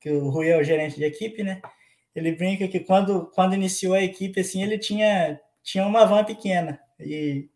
que 0.01 0.11
o 0.11 0.29
Rui 0.29 0.49
é 0.49 0.57
o 0.57 0.63
gerente 0.63 0.97
de 0.97 1.05
equipe, 1.05 1.41
né? 1.41 1.61
Ele 2.13 2.33
brinca 2.33 2.67
que 2.67 2.81
quando, 2.81 3.31
quando 3.33 3.55
iniciou 3.55 3.93
a 3.93 4.03
equipe, 4.03 4.41
assim, 4.41 4.61
ele 4.61 4.77
tinha, 4.77 5.39
tinha 5.63 5.87
uma 5.87 6.05
van 6.05 6.25
pequena 6.25 6.81
e 6.99 7.47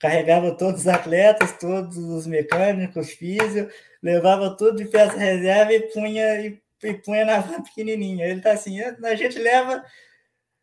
carregava 0.00 0.50
todos 0.56 0.80
os 0.80 0.88
atletas, 0.88 1.56
todos 1.58 1.96
os 1.96 2.26
mecânicos, 2.26 3.10
físio, 3.12 3.70
levava 4.02 4.56
tudo 4.56 4.78
de 4.78 4.86
peça 4.86 5.16
reserva 5.16 5.72
e 5.72 5.92
punha 5.92 6.40
e 6.40 6.60
e 6.82 6.94
punha 6.94 7.24
na 7.24 7.40
van 7.40 7.62
pequenininha. 7.62 8.26
Ele 8.26 8.40
tá 8.40 8.52
assim, 8.52 8.80
a 8.80 9.14
gente 9.14 9.38
leva, 9.38 9.84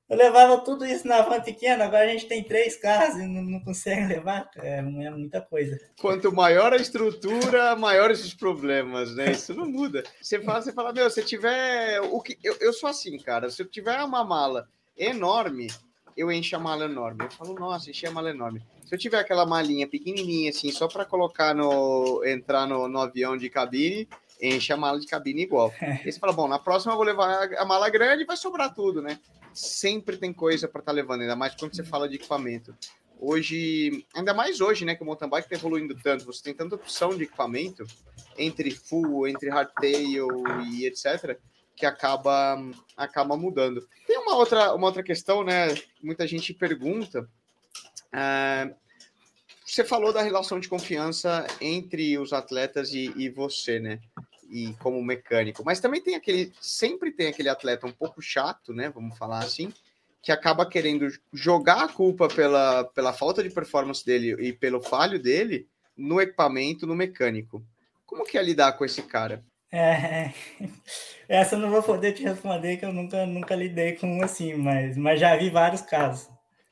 eu 0.10 0.17
levava 0.17 0.58
tudo 0.60 0.86
isso 0.86 1.08
na 1.08 1.21
van 1.21 1.41
pequena, 1.41 1.86
agora 1.86 2.06
a 2.06 2.08
gente 2.08 2.27
tem 2.27 2.43
três 2.43 2.77
carros 2.77 3.15
e 3.15 3.25
não, 3.25 3.41
não 3.41 3.60
consegue 3.60 4.06
levar, 4.13 4.49
é, 4.58 4.77
é 4.77 4.82
muita 4.82 5.41
coisa. 5.41 5.77
Quanto 5.99 6.32
maior 6.32 6.73
a 6.73 6.77
estrutura, 6.77 7.75
maiores 7.75 8.23
os 8.23 8.34
problemas, 8.34 9.15
né? 9.15 9.32
Isso 9.32 9.53
não 9.53 9.65
muda. 9.65 10.03
Você 10.21 10.39
fala, 10.41 10.62
você 10.62 10.73
fala, 10.73 10.93
meu, 10.93 11.10
se 11.10 11.23
tiver 11.23 12.01
o 12.01 12.21
que 12.21 12.38
eu, 12.43 12.56
eu 12.60 12.73
sou 12.73 12.89
assim, 12.89 13.17
cara, 13.17 13.49
se 13.49 13.62
eu 13.62 13.67
tiver 13.67 14.01
uma 14.03 14.23
mala 14.23 14.67
enorme, 14.97 15.67
eu 16.15 16.32
encho 16.32 16.56
a 16.56 16.60
mala 16.60 16.86
enorme. 16.86 17.25
Eu 17.25 17.32
falo, 17.32 17.53
nossa, 17.53 17.91
enchi 17.91 18.08
a 18.08 18.12
mala 18.12 18.32
enorme. 18.32 18.63
Se 18.84 18.95
eu 18.95 18.97
tiver 18.97 19.19
aquela 19.19 19.45
malinha 19.45 19.86
pequenininha 19.86 20.49
assim, 20.49 20.71
só 20.71 20.88
para 20.88 21.06
colocar 21.06 21.53
no 21.53 22.23
entrar 22.25 22.65
no, 22.65 22.88
no 22.88 22.99
avião 22.99 23.38
de 23.38 23.49
cabine, 23.49 24.08
enche 24.41 24.71
a 24.71 24.78
mala 24.78 25.00
de 25.00 25.08
cabine 25.08 25.43
igual. 25.43 25.73
E 26.06 26.12
você 26.12 26.19
fala, 26.19 26.34
bom, 26.34 26.47
na 26.47 26.60
próxima 26.60 26.93
eu 26.93 26.97
vou 26.97 27.06
levar 27.06 27.54
a 27.54 27.65
mala 27.65 27.89
grande 27.89 28.23
e 28.23 28.26
vai 28.26 28.38
sobrar 28.38 28.73
tudo, 28.73 29.02
né? 29.02 29.19
Sempre 29.54 30.17
tem 30.17 30.32
coisa 30.32 30.67
para 30.67 30.80
estar 30.80 30.91
tá 30.91 30.95
levando, 30.95 31.21
ainda 31.21 31.36
mais 31.36 31.56
quando 31.56 31.76
você 31.76 31.84
fala 31.84 32.08
de 32.08 32.15
equipamento. 32.15 32.76
Hoje, 33.19 34.06
ainda 34.15 34.34
mais 34.34 34.62
hoje, 34.62 34.86
né, 34.86 34.93
que 34.93 35.02
o 35.02 35.06
mountain 35.06 35.28
bike 35.28 35.47
está 35.47 35.56
evoluindo 35.56 35.95
tanto, 35.95 36.26
você 36.26 36.43
tem 36.43 36.54
tanta 36.54 36.76
opção 36.76 37.17
de 37.17 37.23
equipamento 37.23 37.84
entre 38.38 38.69
full, 38.69 39.28
entre 39.28 39.50
hardtail 39.50 40.28
e 40.71 40.86
etc, 40.86 41.38
que 41.76 41.86
acaba 41.86 42.62
acaba 42.95 43.36
mudando. 43.36 43.88
Tem 44.06 44.19
uma 44.19 44.36
outra 44.36 44.73
uma 44.76 44.86
outra 44.86 45.02
questão, 45.02 45.43
né? 45.43 45.73
Muita 46.02 46.28
gente 46.28 46.54
pergunta. 46.54 47.28
Uh, 48.13 48.76
você 49.65 49.84
falou 49.84 50.13
da 50.13 50.21
relação 50.21 50.60
de 50.60 50.69
confiança 50.69 51.45
entre 51.60 52.17
os 52.17 52.32
atletas 52.32 52.93
e, 52.93 53.12
e 53.17 53.30
você, 53.30 53.80
né? 53.80 54.00
E 54.50 54.74
como 54.80 55.04
mecânico, 55.04 55.64
mas 55.66 55.82
também 55.82 56.02
tem 56.02 56.16
aquele, 56.16 56.54
sempre 56.62 57.12
tem 57.12 57.28
aquele 57.28 57.50
atleta 57.50 57.86
um 57.86 57.92
pouco 57.92 58.22
chato, 58.22 58.74
né? 58.74 58.90
Vamos 58.90 59.18
falar 59.18 59.40
assim, 59.40 59.74
que 60.22 60.32
acaba 60.32 60.66
querendo 60.66 61.08
jogar 61.34 61.84
a 61.84 61.88
culpa 61.88 62.28
pela, 62.30 62.86
pela 62.86 63.12
falta 63.12 63.44
de 63.44 63.50
performance 63.50 64.06
dele 64.06 64.36
e 64.40 64.54
pelo 64.54 64.82
falho 64.82 65.22
dele 65.22 65.68
no 65.98 66.22
equipamento, 66.22 66.88
no 66.88 66.96
mecânico. 66.96 67.62
Como 68.06 68.26
que 68.26 68.38
é 68.38 68.44
lidar 68.44 68.74
com 68.74 68.86
esse 68.86 69.02
cara? 69.02 69.44
É, 69.72 70.34
essa 71.28 71.56
eu 71.56 71.60
não 71.60 71.70
vou 71.70 71.84
poder 71.84 72.14
te 72.14 72.24
responder, 72.24 72.78
que 72.78 72.86
eu 72.86 72.94
nunca, 72.94 73.26
nunca 73.26 73.54
lidei 73.54 73.94
com 73.98 74.08
um 74.08 74.24
assim, 74.24 74.54
mas, 74.56 74.96
mas 74.96 75.20
já 75.20 75.36
vi 75.36 75.50
vários 75.50 75.82
casos. 75.82 76.30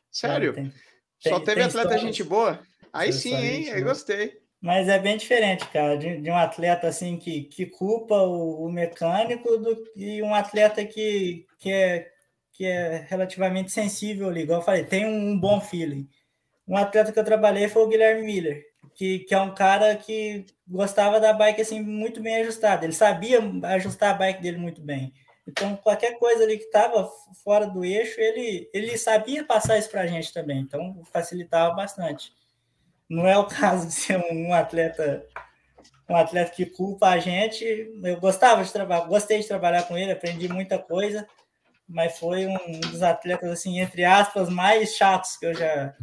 Sério? 0.09 0.53
Tem, 0.53 0.71
Só 1.19 1.39
teve 1.41 1.61
atleta 1.61 1.89
histórias. 1.89 2.01
gente 2.01 2.23
boa? 2.23 2.59
Aí 2.93 3.11
sim, 3.11 3.35
hein? 3.35 3.67
Eu 3.67 3.83
gostei. 3.83 4.44
Mas 4.65 4.89
é 4.89 4.97
bem 4.97 5.15
diferente, 5.15 5.63
cara, 5.67 5.95
de, 5.95 6.19
de 6.19 6.31
um 6.31 6.35
atleta 6.35 6.87
assim 6.87 7.17
que, 7.17 7.43
que 7.43 7.67
culpa 7.67 8.15
o, 8.15 8.65
o, 8.65 8.71
mecânico 8.71 9.59
do, 9.59 9.83
e 9.95 10.23
um 10.23 10.33
atleta 10.33 10.83
que, 10.83 11.45
que, 11.59 11.71
é, 11.71 12.11
que 12.51 12.65
é 12.65 13.05
relativamente 13.07 13.71
sensível 13.71 14.27
ali. 14.27 14.41
Igual 14.41 14.61
eu 14.61 14.65
falei, 14.65 14.83
tem 14.83 15.05
um, 15.05 15.33
um 15.33 15.39
bom 15.39 15.61
feeling. 15.61 16.09
Um 16.67 16.75
atleta 16.75 17.11
que 17.11 17.19
eu 17.19 17.23
trabalhei 17.23 17.67
foi 17.67 17.83
o 17.83 17.87
Guilherme 17.87 18.23
Miller, 18.23 18.65
que, 18.95 19.19
que 19.19 19.35
é 19.35 19.39
um 19.39 19.53
cara 19.53 19.95
que 19.97 20.47
gostava 20.67 21.19
da 21.19 21.31
bike 21.31 21.61
assim 21.61 21.79
muito 21.79 22.19
bem 22.19 22.37
ajustada. 22.37 22.85
Ele 22.85 22.93
sabia 22.93 23.39
ajustar 23.75 24.15
a 24.15 24.17
bike 24.17 24.41
dele 24.41 24.57
muito 24.57 24.81
bem. 24.81 25.13
Então, 25.47 25.75
qualquer 25.75 26.17
coisa 26.17 26.43
ali 26.43 26.57
que 26.57 26.65
estava 26.65 27.07
fora 27.43 27.67
do 27.67 27.85
eixo, 27.85 28.19
ele, 28.19 28.67
ele 28.73 28.97
sabia 28.97 29.43
passar 29.43 29.77
isso 29.77 29.91
para 29.91 30.01
a 30.01 30.07
gente 30.07 30.33
também. 30.33 30.57
Então, 30.61 31.03
facilitava 31.13 31.75
bastante. 31.75 32.33
Não 33.09 33.27
é 33.27 33.37
o 33.37 33.45
caso 33.45 33.87
de 33.87 33.93
ser 33.93 34.17
um 34.31 34.53
atleta 34.53 35.25
um 36.07 36.15
atleta 36.15 36.51
que 36.51 36.65
culpa 36.65 37.07
a 37.09 37.19
gente. 37.19 37.65
Eu 38.03 38.19
gostava 38.19 38.63
de 38.63 38.71
trabalhar, 38.71 39.05
gostei 39.05 39.39
de 39.39 39.47
trabalhar 39.47 39.83
com 39.83 39.97
ele, 39.97 40.11
aprendi 40.11 40.47
muita 40.47 40.77
coisa, 40.77 41.27
mas 41.87 42.17
foi 42.17 42.45
um 42.45 42.79
dos 42.79 43.01
atletas, 43.01 43.49
assim, 43.49 43.79
entre 43.79 44.03
aspas, 44.03 44.49
mais 44.49 44.95
chatos 44.95 45.37
que 45.37 45.45
eu 45.47 45.53
já. 45.53 45.93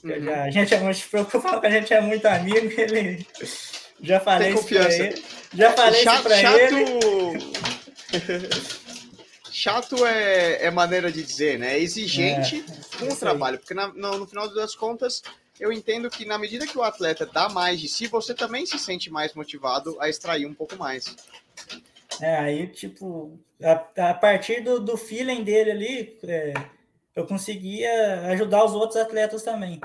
Que 0.00 0.10
eu 0.10 0.22
já 0.22 0.32
uhum. 0.32 0.42
a 0.42 0.50
gente 0.50 0.74
é 0.74 0.80
muito 0.80 1.08
preocupado, 1.08 1.60
que 1.60 1.66
a 1.66 1.70
gente 1.70 1.94
é 1.94 2.00
muito 2.00 2.26
amigo, 2.26 2.68
ele. 2.80 3.26
Já 4.00 4.18
falei 4.18 4.52
isso 4.52 4.64
pra 4.66 4.92
ele. 4.92 5.24
Já 5.54 5.72
falei 5.72 6.02
chato, 6.02 6.14
isso 6.14 6.22
pra 6.24 6.36
chato... 6.36 6.56
ele. 6.56 7.52
chato 9.52 10.06
é, 10.06 10.64
é 10.66 10.70
maneira 10.70 11.12
de 11.12 11.22
dizer, 11.22 11.58
né? 11.58 11.74
É 11.74 11.78
exigente 11.78 12.64
é, 12.66 12.98
com 12.98 13.12
o 13.12 13.16
trabalho, 13.16 13.58
porque 13.58 13.74
na, 13.74 13.88
no, 13.88 14.18
no, 14.18 14.26
final 14.26 14.52
das 14.52 14.74
contas 14.74 15.22
eu 15.62 15.72
entendo 15.72 16.10
que 16.10 16.24
na 16.24 16.36
medida 16.36 16.66
que 16.66 16.76
o 16.76 16.82
atleta 16.82 17.24
dá 17.24 17.48
mais 17.48 17.80
de 17.80 17.86
si, 17.86 18.08
você 18.08 18.34
também 18.34 18.66
se 18.66 18.76
sente 18.80 19.08
mais 19.08 19.32
motivado 19.32 19.96
a 20.00 20.08
extrair 20.08 20.44
um 20.44 20.52
pouco 20.52 20.74
mais. 20.74 21.14
É, 22.20 22.36
aí, 22.36 22.66
tipo, 22.66 23.38
a, 23.62 24.10
a 24.10 24.14
partir 24.14 24.60
do, 24.64 24.80
do 24.80 24.96
feeling 24.96 25.44
dele 25.44 25.70
ali, 25.70 26.18
é, 26.24 26.52
eu 27.14 27.24
conseguia 27.28 28.22
ajudar 28.32 28.64
os 28.64 28.72
outros 28.72 29.00
atletas 29.00 29.44
também. 29.44 29.80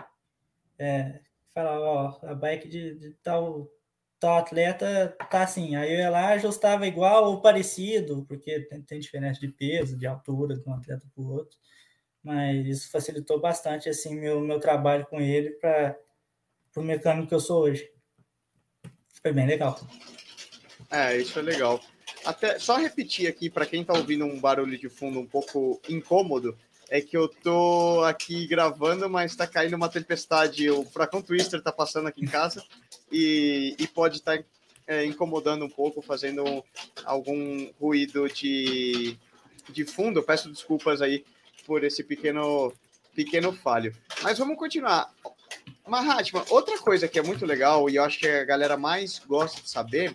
É, 0.80 1.20
falar, 1.54 1.80
ó, 1.80 2.20
a 2.24 2.34
bike 2.34 2.68
de, 2.68 2.96
de 2.96 3.12
tal 3.22 3.70
tal 4.20 4.40
atleta 4.40 5.16
tá 5.30 5.44
assim. 5.44 5.76
Aí 5.76 5.94
eu 5.94 6.00
ia 6.00 6.10
lá, 6.10 6.30
ajustava 6.30 6.88
igual 6.88 7.26
ou 7.26 7.40
parecido, 7.40 8.26
porque 8.28 8.62
tem, 8.62 8.82
tem 8.82 9.00
diferença 9.00 9.40
de 9.40 9.48
peso, 9.50 9.96
de 9.96 10.08
altura 10.08 10.56
de 10.56 10.68
um 10.68 10.74
atleta 10.74 11.06
para 11.14 11.24
o 11.24 11.30
outro. 11.30 11.56
Mas 12.28 12.68
isso 12.68 12.92
facilitou 12.92 13.40
bastante 13.40 13.88
assim 13.88 14.14
meu, 14.14 14.42
meu 14.42 14.60
trabalho 14.60 15.06
com 15.06 15.22
ele 15.22 15.52
para 15.52 15.98
o 16.76 16.82
mecânico 16.82 17.30
que 17.30 17.34
eu 17.34 17.40
sou 17.40 17.62
hoje. 17.62 17.90
Foi 19.22 19.32
bem 19.32 19.48
legal. 19.48 19.80
É, 20.92 21.16
isso 21.16 21.40
é 21.40 21.42
legal. 21.42 21.80
Até 22.26 22.60
só 22.60 22.76
repetir 22.76 23.30
aqui 23.30 23.50
para 23.50 23.66
quem 23.66 23.80
está 23.80 23.94
ouvindo 23.94 24.26
um 24.26 24.42
barulho 24.42 24.78
de 24.78 24.90
fundo 24.90 25.22
um 25.22 25.26
pouco 25.26 25.80
incômodo, 25.88 26.58
é 26.90 27.00
que 27.00 27.16
eu 27.16 27.30
tô 27.30 28.04
aqui 28.04 28.46
gravando, 28.46 29.10
mas 29.10 29.32
está 29.32 29.48
caindo 29.48 29.78
uma 29.78 29.88
tempestade. 29.88 30.70
O 30.70 30.84
Furacão 30.84 31.22
Twister 31.22 31.60
está 31.60 31.72
passando 31.72 32.10
aqui 32.10 32.22
em 32.26 32.28
casa 32.28 32.62
e, 33.10 33.74
e 33.80 33.88
pode 33.88 34.18
estar 34.18 34.38
tá, 34.38 34.44
é, 34.86 35.06
incomodando 35.06 35.64
um 35.64 35.70
pouco, 35.70 36.02
fazendo 36.02 36.44
algum 37.06 37.72
ruído 37.80 38.28
de, 38.28 39.18
de 39.70 39.86
fundo. 39.86 40.22
Peço 40.22 40.52
desculpas 40.52 41.02
aí 41.02 41.24
por 41.68 41.84
esse 41.84 42.02
pequeno, 42.02 42.74
pequeno 43.14 43.52
falho. 43.52 43.94
Mas 44.24 44.40
vamos 44.40 44.58
continuar. 44.58 45.14
Mahatma, 45.86 46.46
outra 46.50 46.80
coisa 46.80 47.08
que 47.08 47.20
é 47.20 47.22
muito 47.22 47.46
legal 47.46 47.90
e 47.90 47.98
eu 47.98 48.04
acho 48.04 48.20
que 48.20 48.28
a 48.28 48.46
galera 48.46 48.78
mais 48.78 49.20
gosta 49.20 49.62
de 49.62 49.70
saber 49.70 50.14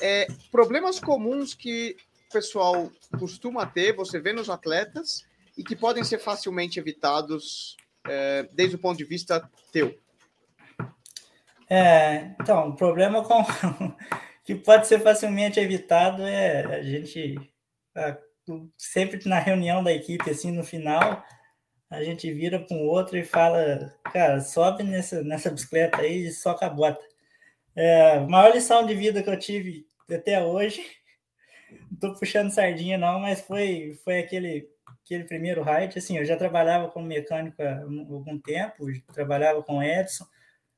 é 0.00 0.26
problemas 0.50 1.00
comuns 1.00 1.54
que 1.54 1.96
o 2.28 2.32
pessoal 2.32 2.90
costuma 3.18 3.66
ter, 3.66 3.94
você 3.94 4.20
vê 4.20 4.32
nos 4.32 4.48
atletas 4.48 5.24
e 5.56 5.64
que 5.64 5.74
podem 5.74 6.04
ser 6.04 6.18
facilmente 6.18 6.78
evitados 6.78 7.76
é, 8.06 8.48
desde 8.52 8.76
o 8.76 8.78
ponto 8.78 8.98
de 8.98 9.04
vista 9.04 9.48
teu? 9.72 9.96
É, 11.68 12.34
então, 12.40 12.68
o 12.68 12.76
problema 12.76 13.24
com 13.24 13.44
que 14.44 14.54
pode 14.54 14.86
ser 14.86 15.00
facilmente 15.00 15.58
evitado 15.58 16.22
é 16.22 16.76
a 16.76 16.82
gente 16.82 17.36
sempre 18.76 19.28
na 19.28 19.38
reunião 19.38 19.82
da 19.82 19.92
equipe 19.92 20.30
assim 20.30 20.50
no 20.50 20.64
final 20.64 21.24
a 21.90 22.02
gente 22.02 22.32
vira 22.32 22.58
para 22.58 22.76
um 22.76 22.86
outro 22.86 23.16
e 23.16 23.24
fala, 23.24 23.94
cara, 24.12 24.40
sobe 24.40 24.82
nessa, 24.82 25.22
nessa 25.22 25.50
bicicleta 25.50 25.98
aí 26.00 26.26
e 26.26 26.32
soca 26.32 26.66
a 26.66 26.70
bota. 26.70 27.02
É, 27.74 28.20
maior 28.20 28.52
lição 28.52 28.84
de 28.84 28.94
vida 28.94 29.22
que 29.22 29.30
eu 29.30 29.38
tive 29.38 29.86
até 30.10 30.42
hoje, 30.42 30.82
não 31.90 31.98
tô 31.98 32.18
puxando 32.18 32.50
sardinha 32.50 32.98
não, 32.98 33.20
mas 33.20 33.40
foi, 33.40 33.98
foi 34.04 34.18
aquele 34.18 34.68
aquele 35.04 35.22
primeiro 35.22 35.62
ride, 35.62 35.98
assim, 35.98 36.18
eu 36.18 36.24
já 36.24 36.36
trabalhava 36.36 36.88
como 36.88 37.06
mecânico 37.06 37.62
há 37.62 37.80
algum 37.80 38.40
tempo, 38.40 38.86
trabalhava 39.12 39.62
com 39.62 39.80
Edson, 39.80 40.26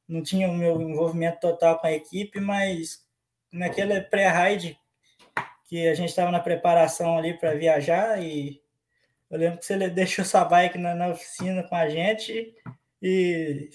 não 0.06 0.22
tinha 0.22 0.50
o 0.50 0.54
meu 0.54 0.78
envolvimento 0.82 1.40
total 1.40 1.78
com 1.78 1.86
a 1.86 1.92
equipe, 1.92 2.38
mas 2.38 3.06
naquele 3.50 3.98
pré-ride 4.02 4.78
que 5.68 5.86
a 5.86 5.94
gente 5.94 6.08
estava 6.08 6.30
na 6.30 6.40
preparação 6.40 7.18
ali 7.18 7.38
para 7.38 7.54
viajar 7.54 8.20
e 8.22 8.60
eu 9.30 9.38
lembro 9.38 9.58
que 9.58 9.66
você 9.66 9.76
deixou 9.90 10.24
sua 10.24 10.44
bike 10.44 10.78
na, 10.78 10.94
na 10.94 11.08
oficina 11.08 11.62
com 11.62 11.76
a 11.76 11.88
gente 11.88 12.54
e 13.00 13.68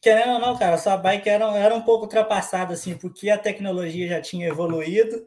querendo 0.00 0.34
ou 0.34 0.38
não, 0.38 0.56
cara, 0.56 0.78
sua 0.78 0.96
bike 0.96 1.28
era, 1.28 1.44
era 1.56 1.74
um 1.74 1.82
pouco 1.82 2.04
ultrapassada, 2.04 2.74
assim, 2.74 2.96
porque 2.96 3.28
a 3.28 3.36
tecnologia 3.36 4.06
já 4.06 4.20
tinha 4.20 4.46
evoluído 4.46 5.26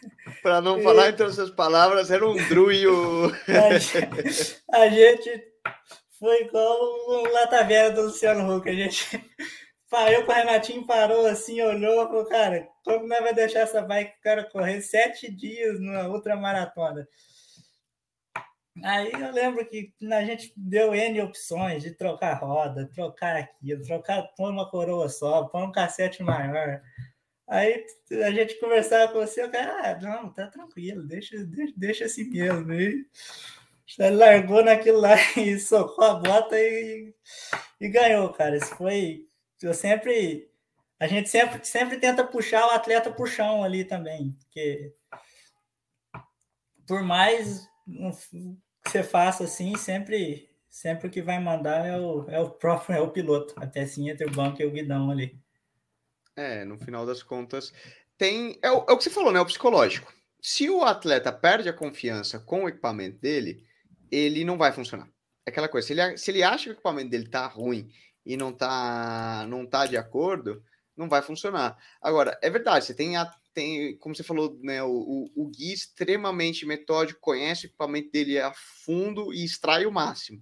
para 0.42 0.62
não 0.62 0.82
falar 0.82 1.10
entre 1.10 1.26
essas 1.26 1.50
palavras, 1.50 2.10
era 2.10 2.26
um 2.26 2.34
druio. 2.48 3.30
A 3.46 3.78
gente, 3.78 4.58
a 4.72 4.88
gente 4.88 5.44
foi 6.18 6.42
igual 6.42 6.78
o 6.78 7.32
Lata 7.32 7.62
Velha 7.64 7.90
do 7.90 8.02
Luciano 8.02 8.56
Huck. 8.56 8.68
A 8.68 8.72
gente 8.72 9.22
parou 9.90 10.24
com 10.24 10.32
o 10.32 10.34
Renatinho, 10.34 10.86
parou 10.86 11.26
assim, 11.26 11.60
olhou 11.60 12.06
falou, 12.06 12.24
cara, 12.26 12.68
como 12.84 13.06
nós 13.06 13.20
vai 13.20 13.34
deixar 13.34 13.60
essa 13.60 13.82
bike 13.82 14.18
o 14.18 14.22
cara 14.22 14.44
correr 14.44 14.80
sete 14.80 15.30
dias 15.30 15.80
numa 15.80 16.08
outra 16.08 16.36
maratona? 16.36 17.06
Aí 18.84 19.10
eu 19.12 19.32
lembro 19.32 19.66
que 19.66 19.92
a 20.10 20.24
gente 20.24 20.52
deu 20.56 20.94
N 20.94 21.20
opções 21.20 21.82
de 21.82 21.90
trocar 21.90 22.34
roda, 22.34 22.88
trocar 22.94 23.36
aquilo, 23.36 23.82
trocar, 23.82 24.22
pôr 24.36 24.50
uma 24.50 24.70
coroa 24.70 25.08
só, 25.08 25.44
pôr 25.44 25.64
um 25.64 25.72
cassete 25.72 26.22
maior. 26.22 26.80
Aí 27.48 27.84
a 28.24 28.30
gente 28.30 28.58
conversava 28.60 29.12
com 29.12 29.18
você, 29.18 29.44
o 29.44 29.50
cara, 29.50 29.90
ah, 29.90 30.00
não, 30.00 30.32
tá 30.32 30.46
tranquilo, 30.46 31.02
deixa, 31.06 31.36
deixa, 31.44 31.74
deixa 31.76 32.04
assim 32.04 32.30
mesmo. 32.30 32.72
Aí 32.72 33.04
ele 33.98 34.16
largou 34.16 34.64
naquilo 34.64 35.00
lá 35.00 35.16
e 35.36 35.58
socou 35.58 36.04
a 36.04 36.14
bota 36.14 36.56
e, 36.56 37.12
e 37.80 37.88
ganhou, 37.88 38.32
cara. 38.32 38.56
Isso 38.56 38.74
foi. 38.76 39.26
Eu 39.62 39.74
sempre. 39.74 40.48
A 40.98 41.06
gente 41.06 41.28
sempre, 41.28 41.64
sempre 41.64 41.98
tenta 41.98 42.24
puxar 42.24 42.66
o 42.66 42.70
atleta 42.70 43.10
pro 43.10 43.26
chão 43.26 43.64
ali 43.64 43.84
também, 43.84 44.32
porque 44.32 44.92
por 46.86 47.02
mais 47.02 47.68
que 47.86 48.58
você 48.84 49.02
faça 49.02 49.44
assim, 49.44 49.76
sempre, 49.76 50.50
sempre 50.68 51.06
o 51.06 51.10
que 51.10 51.22
vai 51.22 51.38
mandar 51.38 51.86
é 51.86 51.96
o, 51.96 52.28
é 52.28 52.40
o 52.40 52.50
próprio, 52.50 52.96
é 52.96 53.00
o 53.00 53.10
piloto, 53.10 53.54
a 53.56 53.66
pecinha 53.66 54.12
entre 54.12 54.26
o 54.26 54.32
banco 54.32 54.60
e 54.60 54.66
o 54.66 54.70
guidão 54.70 55.10
ali. 55.10 55.38
É, 56.36 56.64
no 56.64 56.76
final 56.78 57.06
das 57.06 57.22
contas, 57.22 57.72
tem. 58.18 58.58
É 58.60 58.70
o, 58.70 58.84
é 58.88 58.92
o 58.92 58.98
que 58.98 59.04
você 59.04 59.10
falou, 59.10 59.32
né? 59.32 59.40
O 59.40 59.46
psicológico. 59.46 60.12
Se 60.42 60.68
o 60.68 60.82
atleta 60.82 61.32
perde 61.32 61.68
a 61.68 61.72
confiança 61.72 62.40
com 62.40 62.64
o 62.64 62.68
equipamento 62.68 63.18
dele, 63.18 63.64
ele 64.10 64.44
não 64.44 64.58
vai 64.58 64.72
funcionar. 64.72 65.08
É 65.46 65.50
aquela 65.50 65.68
coisa, 65.68 65.86
se 65.86 65.92
ele, 65.92 66.16
se 66.16 66.30
ele 66.30 66.42
acha 66.42 66.64
que 66.64 66.70
o 66.70 66.72
equipamento 66.72 67.10
dele 67.10 67.28
tá 67.28 67.46
ruim 67.46 67.88
e 68.30 68.36
não 68.36 68.52
tá, 68.52 69.44
não 69.48 69.66
tá 69.66 69.86
de 69.86 69.96
acordo, 69.96 70.62
não 70.96 71.08
vai 71.08 71.20
funcionar. 71.20 71.76
Agora, 72.00 72.38
é 72.40 72.48
verdade, 72.48 72.84
você 72.84 72.94
tem, 72.94 73.16
a, 73.16 73.28
tem 73.52 73.96
como 73.98 74.14
você 74.14 74.22
falou, 74.22 74.56
né, 74.62 74.80
o, 74.84 74.88
o, 74.88 75.30
o 75.34 75.48
Gui 75.48 75.72
extremamente 75.72 76.64
metódico, 76.64 77.20
conhece 77.20 77.66
o 77.66 77.68
equipamento 77.68 78.12
dele 78.12 78.38
a 78.38 78.52
fundo 78.54 79.34
e 79.34 79.44
extrai 79.44 79.84
o 79.84 79.90
máximo. 79.90 80.40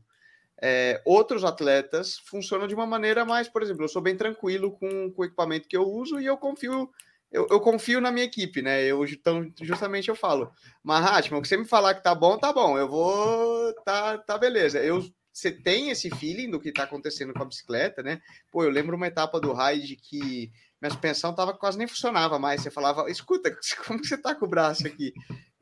É, 0.61 1.01
outros 1.07 1.44
atletas 1.44 2.18
funcionam 2.18 2.66
de 2.66 2.74
uma 2.74 2.87
maneira 2.87 3.24
mais, 3.24 3.48
por 3.48 3.62
exemplo, 3.62 3.85
eu 3.85 3.88
sou 3.88 4.03
bem 4.03 4.18
tranquilo 4.18 4.72
com, 4.72 5.11
com 5.11 5.22
o 5.22 5.24
equipamento 5.24 5.66
que 5.66 5.77
eu 5.77 5.88
uso 5.88 6.20
e 6.20 6.27
eu 6.27 6.37
confio 6.37 6.90
eu, 7.31 7.46
eu, 7.51 7.61
confio 7.61 8.01
na 8.01 8.11
minha 8.11 8.24
equipe, 8.24 8.62
né? 8.62 8.83
Eu 8.85 9.05
então, 9.05 9.53
justamente 9.61 10.09
eu 10.09 10.16
falo, 10.16 10.51
Mahatma, 10.83 11.37
o 11.37 11.42
que 11.42 11.48
você 11.48 11.59
me 11.59 11.66
falar 11.66 11.94
que 11.94 12.03
tá 12.03 12.14
bom, 12.14 12.38
tá 12.38 12.51
bom. 12.55 12.79
Eu 12.79 12.88
vou, 12.88 13.74
tá, 13.85 14.16
tá 14.16 14.38
beleza. 14.38 14.79
Eu, 14.79 15.05
você 15.38 15.53
tem 15.53 15.90
esse 15.90 16.11
feeling 16.11 16.51
do 16.51 16.59
que 16.59 16.72
tá 16.72 16.83
acontecendo 16.83 17.33
com 17.33 17.42
a 17.42 17.46
bicicleta, 17.46 18.03
né? 18.03 18.20
Pô, 18.51 18.64
eu 18.64 18.70
lembro 18.70 18.96
uma 18.96 19.07
etapa 19.07 19.40
do 19.40 19.53
ride 19.53 19.94
que 19.94 20.51
minha 20.81 20.90
suspensão 20.90 21.33
tava 21.33 21.55
quase 21.55 21.79
nem 21.79 21.87
funcionava 21.87 22.40
mais. 22.40 22.61
Você 22.61 22.70
falava, 22.72 23.09
escuta, 23.09 23.57
como 23.87 24.01
que 24.01 24.09
você 24.09 24.18
tá 24.18 24.35
com 24.35 24.46
o 24.46 24.48
braço 24.48 24.87
aqui? 24.87 25.12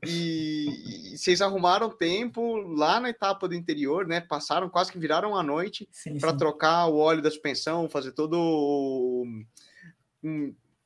E, 0.06 1.12
e, 1.12 1.18
vocês 1.18 1.42
arrumaram 1.42 1.90
tempo 1.90 2.56
lá 2.56 2.98
na 3.00 3.10
etapa 3.10 3.46
do 3.46 3.54
interior, 3.54 4.06
né? 4.06 4.20
Passaram 4.20 4.70
quase 4.70 4.90
que 4.90 4.98
viraram 4.98 5.36
a 5.36 5.42
noite 5.42 5.86
para 6.20 6.32
trocar 6.32 6.86
o 6.86 6.96
óleo 6.96 7.20
da 7.20 7.30
suspensão, 7.30 7.88
fazer 7.88 8.12
todo 8.12 9.26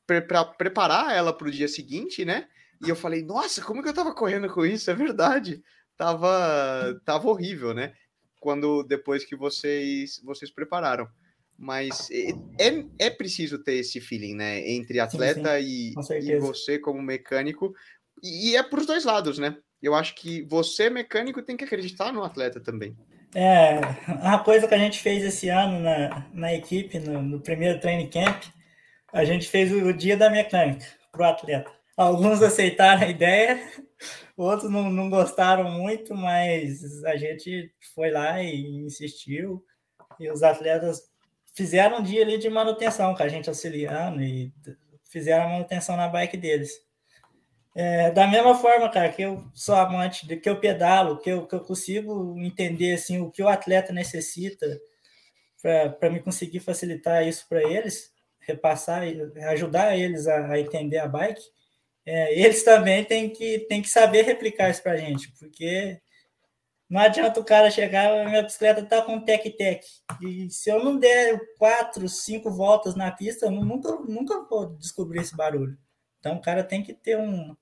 para 0.05 0.43
preparar 0.43 1.15
ela 1.15 1.31
para 1.31 1.47
o 1.47 1.51
dia 1.51 1.67
seguinte, 1.69 2.25
né? 2.25 2.47
E 2.85 2.89
eu 2.89 2.95
falei, 2.95 3.23
nossa, 3.23 3.61
como 3.61 3.81
que 3.81 3.87
eu 3.87 3.93
tava 3.93 4.13
correndo 4.13 4.49
com 4.49 4.65
isso? 4.65 4.91
É 4.91 4.93
verdade, 4.93 5.63
tava, 5.95 6.99
tava 7.05 7.29
horrível, 7.29 7.73
né? 7.73 7.93
Quando 8.41 8.83
depois 8.83 9.23
que 9.23 9.37
vocês 9.37 10.19
vocês 10.25 10.51
prepararam. 10.51 11.07
Mas 11.57 12.09
é, 12.59 12.83
é, 12.97 13.09
preciso 13.09 13.63
ter 13.63 13.75
esse 13.75 14.01
feeling, 14.01 14.35
né? 14.35 14.67
Entre 14.67 14.99
atleta 14.99 15.61
sim, 15.61 15.93
sim. 16.01 16.13
E, 16.19 16.31
e 16.31 16.39
você 16.39 16.79
como 16.79 16.99
mecânico, 17.01 17.71
e 18.21 18.55
é 18.55 18.63
para 18.63 18.79
os 18.79 18.87
dois 18.87 19.05
lados, 19.05 19.37
né? 19.37 19.55
Eu 19.81 19.93
acho 19.93 20.15
que 20.15 20.41
você, 20.43 20.89
mecânico, 20.89 21.41
tem 21.41 21.55
que 21.55 21.63
acreditar 21.63 22.11
no 22.11 22.23
atleta 22.23 22.59
também. 22.59 22.95
É, 23.33 23.79
uma 24.07 24.43
coisa 24.43 24.67
que 24.67 24.73
a 24.73 24.77
gente 24.77 24.99
fez 24.99 25.23
esse 25.23 25.49
ano 25.49 25.79
na, 25.79 26.27
na 26.33 26.53
equipe, 26.53 26.99
no, 26.99 27.21
no 27.21 27.39
primeiro 27.39 27.79
training 27.79 28.09
camp, 28.09 28.43
a 29.13 29.23
gente 29.23 29.47
fez 29.47 29.71
o 29.71 29.93
dia 29.93 30.17
da 30.17 30.29
mecânica 30.29 30.85
para 31.11 31.21
o 31.21 31.25
atleta. 31.25 31.71
Alguns 32.01 32.41
aceitaram 32.41 33.03
a 33.03 33.09
ideia, 33.09 33.61
outros 34.35 34.71
não, 34.71 34.89
não 34.89 35.07
gostaram 35.07 35.69
muito, 35.69 36.15
mas 36.15 37.03
a 37.03 37.15
gente 37.15 37.71
foi 37.93 38.09
lá 38.09 38.41
e 38.41 38.83
insistiu. 38.83 39.63
E 40.19 40.29
os 40.31 40.41
atletas 40.41 41.03
fizeram 41.53 41.99
um 41.99 42.03
dia 42.03 42.23
ali 42.23 42.39
de 42.39 42.49
manutenção, 42.49 43.13
com 43.13 43.21
a 43.21 43.27
gente 43.27 43.49
auxiliando 43.49 44.19
e 44.19 44.51
fizeram 45.05 45.45
a 45.45 45.49
manutenção 45.49 45.95
na 45.95 46.07
bike 46.07 46.37
deles. 46.37 46.71
É, 47.75 48.09
da 48.09 48.27
mesma 48.27 48.55
forma, 48.55 48.89
cara, 48.89 49.09
que 49.09 49.21
eu 49.21 49.45
sou 49.53 49.75
amante 49.75 50.27
de 50.27 50.37
que 50.37 50.49
eu 50.49 50.59
pedalo, 50.59 51.19
que 51.19 51.29
eu, 51.29 51.45
que 51.45 51.53
eu 51.53 51.61
consigo 51.61 52.35
entender 52.39 52.93
assim, 52.93 53.21
o 53.21 53.29
que 53.29 53.43
o 53.43 53.47
atleta 53.47 53.93
necessita 53.93 54.65
para 55.61 56.09
me 56.09 56.19
conseguir 56.19 56.61
facilitar 56.61 57.27
isso 57.27 57.47
para 57.47 57.61
eles, 57.61 58.11
repassar, 58.39 59.03
ajudar 59.51 59.95
eles 59.95 60.25
a, 60.25 60.47
a 60.47 60.59
entender 60.59 60.97
a 60.97 61.07
bike, 61.07 61.41
é, 62.05 62.39
eles 62.39 62.63
também 62.63 63.03
têm 63.03 63.29
que, 63.29 63.59
têm 63.59 63.81
que 63.81 63.89
saber 63.89 64.23
replicar 64.23 64.69
isso 64.69 64.81
para 64.81 64.93
a 64.93 64.97
gente, 64.97 65.31
porque 65.39 65.99
não 66.89 66.99
adianta 66.99 67.39
o 67.39 67.45
cara 67.45 67.71
chegar, 67.71 68.25
minha 68.27 68.43
bicicleta 68.43 68.81
está 68.81 69.01
com 69.01 69.21
tec-tec, 69.21 69.85
e 70.21 70.49
se 70.49 70.69
eu 70.69 70.83
não 70.83 70.97
der 70.97 71.39
quatro, 71.57 72.07
cinco 72.09 72.51
voltas 72.51 72.95
na 72.95 73.11
pista, 73.11 73.45
eu 73.45 73.51
nunca, 73.51 73.91
nunca 74.07 74.43
vou 74.49 74.75
descobrir 74.77 75.21
esse 75.21 75.35
barulho. 75.35 75.77
Então 76.19 76.35
o 76.35 76.41
cara 76.41 76.63
tem 76.63 76.83
que 76.83 76.93
ter 76.93 77.17
um, 77.17 77.55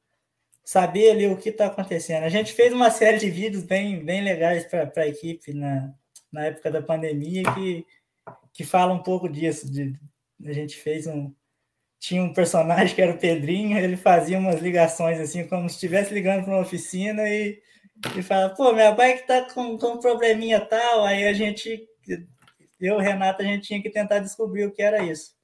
saber 0.69 1.09
ali 1.09 1.25
o 1.25 1.35
que 1.35 1.49
está 1.49 1.65
acontecendo. 1.65 2.25
A 2.25 2.29
gente 2.29 2.53
fez 2.53 2.71
uma 2.71 2.91
série 2.91 3.17
de 3.17 3.27
vídeos 3.27 3.63
bem, 3.63 4.05
bem 4.05 4.21
legais 4.21 4.67
para 4.67 4.91
a 4.97 5.07
equipe 5.07 5.51
na, 5.51 5.91
na 6.31 6.45
época 6.45 6.69
da 6.69 6.79
pandemia 6.79 7.41
que, 7.55 7.87
que 8.53 8.63
fala 8.63 8.93
um 8.93 9.01
pouco 9.01 9.27
disso. 9.27 9.71
De, 9.71 9.99
a 10.45 10.53
gente 10.53 10.77
fez 10.77 11.07
um. 11.07 11.33
Tinha 11.99 12.23
um 12.23 12.33
personagem 12.33 12.95
que 12.95 13.01
era 13.01 13.11
o 13.11 13.17
Pedrinho, 13.17 13.77
ele 13.77 13.97
fazia 13.97 14.39
umas 14.39 14.61
ligações 14.61 15.19
assim, 15.19 15.45
como 15.47 15.67
se 15.67 15.75
estivesse 15.75 16.13
ligando 16.13 16.45
para 16.45 16.53
uma 16.53 16.61
oficina 16.61 17.27
e, 17.27 17.61
e 18.15 18.23
fala, 18.23 18.49
pô, 18.49 18.71
minha 18.73 18.91
bike 18.91 19.27
tá 19.27 19.41
com, 19.53 19.77
com 19.77 19.93
um 19.93 19.99
probleminha 19.99 20.61
tal. 20.61 21.03
Aí 21.03 21.27
a 21.27 21.33
gente, 21.33 21.87
eu 22.79 22.97
Renato, 22.97 23.41
a 23.41 23.45
gente 23.45 23.67
tinha 23.67 23.81
que 23.81 23.89
tentar 23.89 24.19
descobrir 24.19 24.65
o 24.65 24.71
que 24.71 24.81
era 24.81 25.03
isso. 25.03 25.37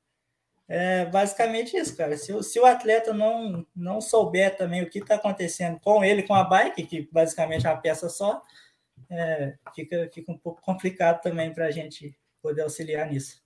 É 0.68 1.06
basicamente 1.06 1.78
isso, 1.78 1.96
cara. 1.96 2.18
Se, 2.18 2.42
se 2.44 2.60
o 2.60 2.66
atleta 2.66 3.14
não, 3.14 3.66
não 3.76 4.02
souber 4.02 4.58
também 4.58 4.82
o 4.82 4.90
que 4.90 5.00
está 5.00 5.16
acontecendo 5.16 5.80
com 5.80 6.04
ele, 6.04 6.24
com 6.24 6.34
a 6.34 6.44
bike, 6.44 6.88
que 6.88 7.10
basicamente 7.12 7.68
é 7.68 7.70
uma 7.70 7.82
peça 7.82 8.10
só, 8.10 8.42
é, 9.10 9.56
fica, 9.76 10.10
fica 10.12 10.32
um 10.32 10.38
pouco 10.38 10.62
complicado 10.62 11.22
também 11.22 11.54
para 11.54 11.68
a 11.68 11.72
gente 11.72 12.18
poder 12.42 12.64
auxiliar 12.64 13.10
nisso. 13.10 13.45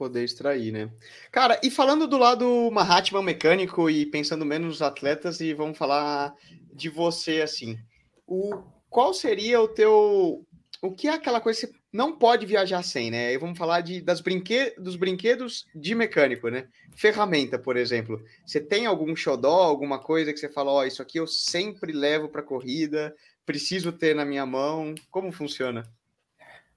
Poder 0.00 0.24
extrair, 0.24 0.72
né? 0.72 0.90
Cara, 1.30 1.60
e 1.62 1.70
falando 1.70 2.08
do 2.08 2.16
lado 2.16 2.70
Mahatma 2.70 3.22
mecânico 3.22 3.90
e 3.90 4.06
pensando 4.06 4.46
menos 4.46 4.66
nos 4.68 4.80
atletas, 4.80 5.42
e 5.42 5.52
vamos 5.52 5.76
falar 5.76 6.34
de 6.72 6.88
você 6.88 7.42
assim. 7.42 7.78
O, 8.26 8.62
qual 8.88 9.12
seria 9.12 9.60
o 9.60 9.68
teu. 9.68 10.42
O 10.80 10.90
que 10.90 11.06
é 11.06 11.12
aquela 11.12 11.38
coisa 11.38 11.60
que 11.60 11.66
você 11.66 11.78
não 11.92 12.16
pode 12.16 12.46
viajar 12.46 12.82
sem, 12.82 13.10
né? 13.10 13.26
Aí 13.26 13.36
vamos 13.36 13.58
falar 13.58 13.82
de, 13.82 14.00
das 14.00 14.22
brinque 14.22 14.74
dos 14.78 14.96
brinquedos 14.96 15.66
de 15.74 15.94
mecânico, 15.94 16.48
né? 16.48 16.66
Ferramenta, 16.96 17.58
por 17.58 17.76
exemplo. 17.76 18.24
Você 18.46 18.58
tem 18.58 18.86
algum 18.86 19.14
xodó, 19.14 19.64
alguma 19.64 19.98
coisa 19.98 20.32
que 20.32 20.38
você 20.38 20.48
fala, 20.48 20.70
ó, 20.70 20.78
oh, 20.78 20.84
isso 20.84 21.02
aqui 21.02 21.18
eu 21.18 21.26
sempre 21.26 21.92
levo 21.92 22.30
para 22.30 22.42
corrida, 22.42 23.14
preciso 23.44 23.92
ter 23.92 24.16
na 24.16 24.24
minha 24.24 24.46
mão. 24.46 24.94
Como 25.10 25.30
funciona? 25.30 25.84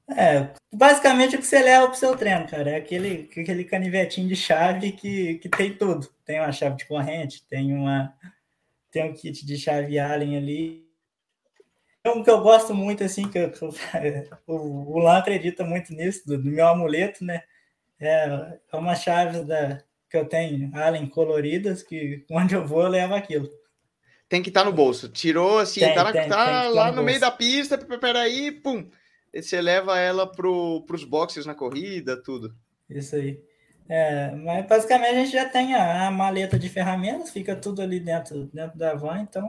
É, 0.10 0.50
basicamente 0.72 1.36
o 1.36 1.40
que 1.40 1.46
você 1.46 1.62
leva 1.62 1.88
para 1.88 1.96
o 1.96 1.98
seu 1.98 2.16
treino, 2.18 2.46
cara, 2.48 2.72
é 2.72 2.76
aquele, 2.76 3.30
aquele 3.32 3.64
canivetinho 3.64 4.28
de 4.28 4.36
chave 4.36 4.92
que, 4.92 5.36
que 5.36 5.50
tem 5.50 5.74
tudo. 5.74 6.08
Tem 6.26 6.40
uma 6.40 6.52
chave 6.52 6.76
de 6.76 6.86
corrente, 6.86 7.46
tem 7.48 7.74
uma 7.74 8.14
tem 8.92 9.10
um 9.10 9.14
kit 9.14 9.44
de 9.44 9.58
chave 9.58 9.98
Allen 9.98 10.38
ali, 10.38 10.84
um 12.06 12.22
que 12.22 12.30
eu 12.30 12.42
gosto 12.42 12.74
muito, 12.76 13.04
assim, 13.04 13.30
que, 13.30 13.40
eu, 13.40 13.50
que 13.50 13.62
eu, 13.64 13.70
o, 14.46 14.98
o 14.98 15.00
Lan 15.00 15.18
acredita 15.18 15.64
muito 15.64 15.94
nisso, 15.94 16.28
do, 16.28 16.38
do, 16.38 16.50
meu 16.50 16.68
amuleto, 16.68 17.24
né? 17.24 17.44
É, 18.00 18.60
é 18.72 18.76
uma 18.76 18.94
chave 18.94 19.44
da, 19.46 19.82
que 20.10 20.18
eu 20.18 20.26
tenho, 20.26 20.70
Allen, 20.76 21.08
coloridas, 21.08 21.82
que 21.82 22.26
onde 22.30 22.56
eu 22.56 22.68
vou 22.68 22.84
eu 22.84 22.90
levo 22.90 23.16
aquilo. 23.16 23.50
Tem 24.28 24.44
que 24.44 24.50
estar 24.50 24.62
tá 24.62 24.66
no 24.66 24.76
bolso. 24.76 25.08
Tirou, 25.08 25.60
assim, 25.60 25.80
tem, 25.80 25.94
tá, 25.94 26.12
tem, 26.12 26.28
tá 26.28 26.64
tem 26.64 26.72
lá 26.74 26.92
no, 26.92 26.98
no 26.98 27.04
meio 27.04 27.20
da 27.20 27.32
pista, 27.32 27.78
peraí, 27.78 28.52
pum. 28.52 28.90
Você 29.34 29.62
leva 29.62 29.98
ela 29.98 30.32
pro, 30.32 30.84
pros 30.86 31.04
boxes 31.04 31.46
na 31.46 31.56
corrida, 31.56 32.22
tudo. 32.22 32.56
Isso 32.90 33.16
aí. 33.16 33.42
É, 33.90 34.32
mas 34.36 34.66
basicamente 34.68 35.10
a 35.10 35.20
gente 35.26 35.32
já 35.32 35.50
tem 35.50 35.76
a, 35.76 36.08
a 36.08 36.12
maleta 36.12 36.58
de 36.58 36.70
ferramentas, 36.70 37.32
fica 37.32 37.56
tudo 37.56 37.82
ali 37.82 38.00
dentro, 38.00 38.46
dentro 38.54 38.78
da 38.78 38.94
van, 38.94 39.20
então 39.20 39.46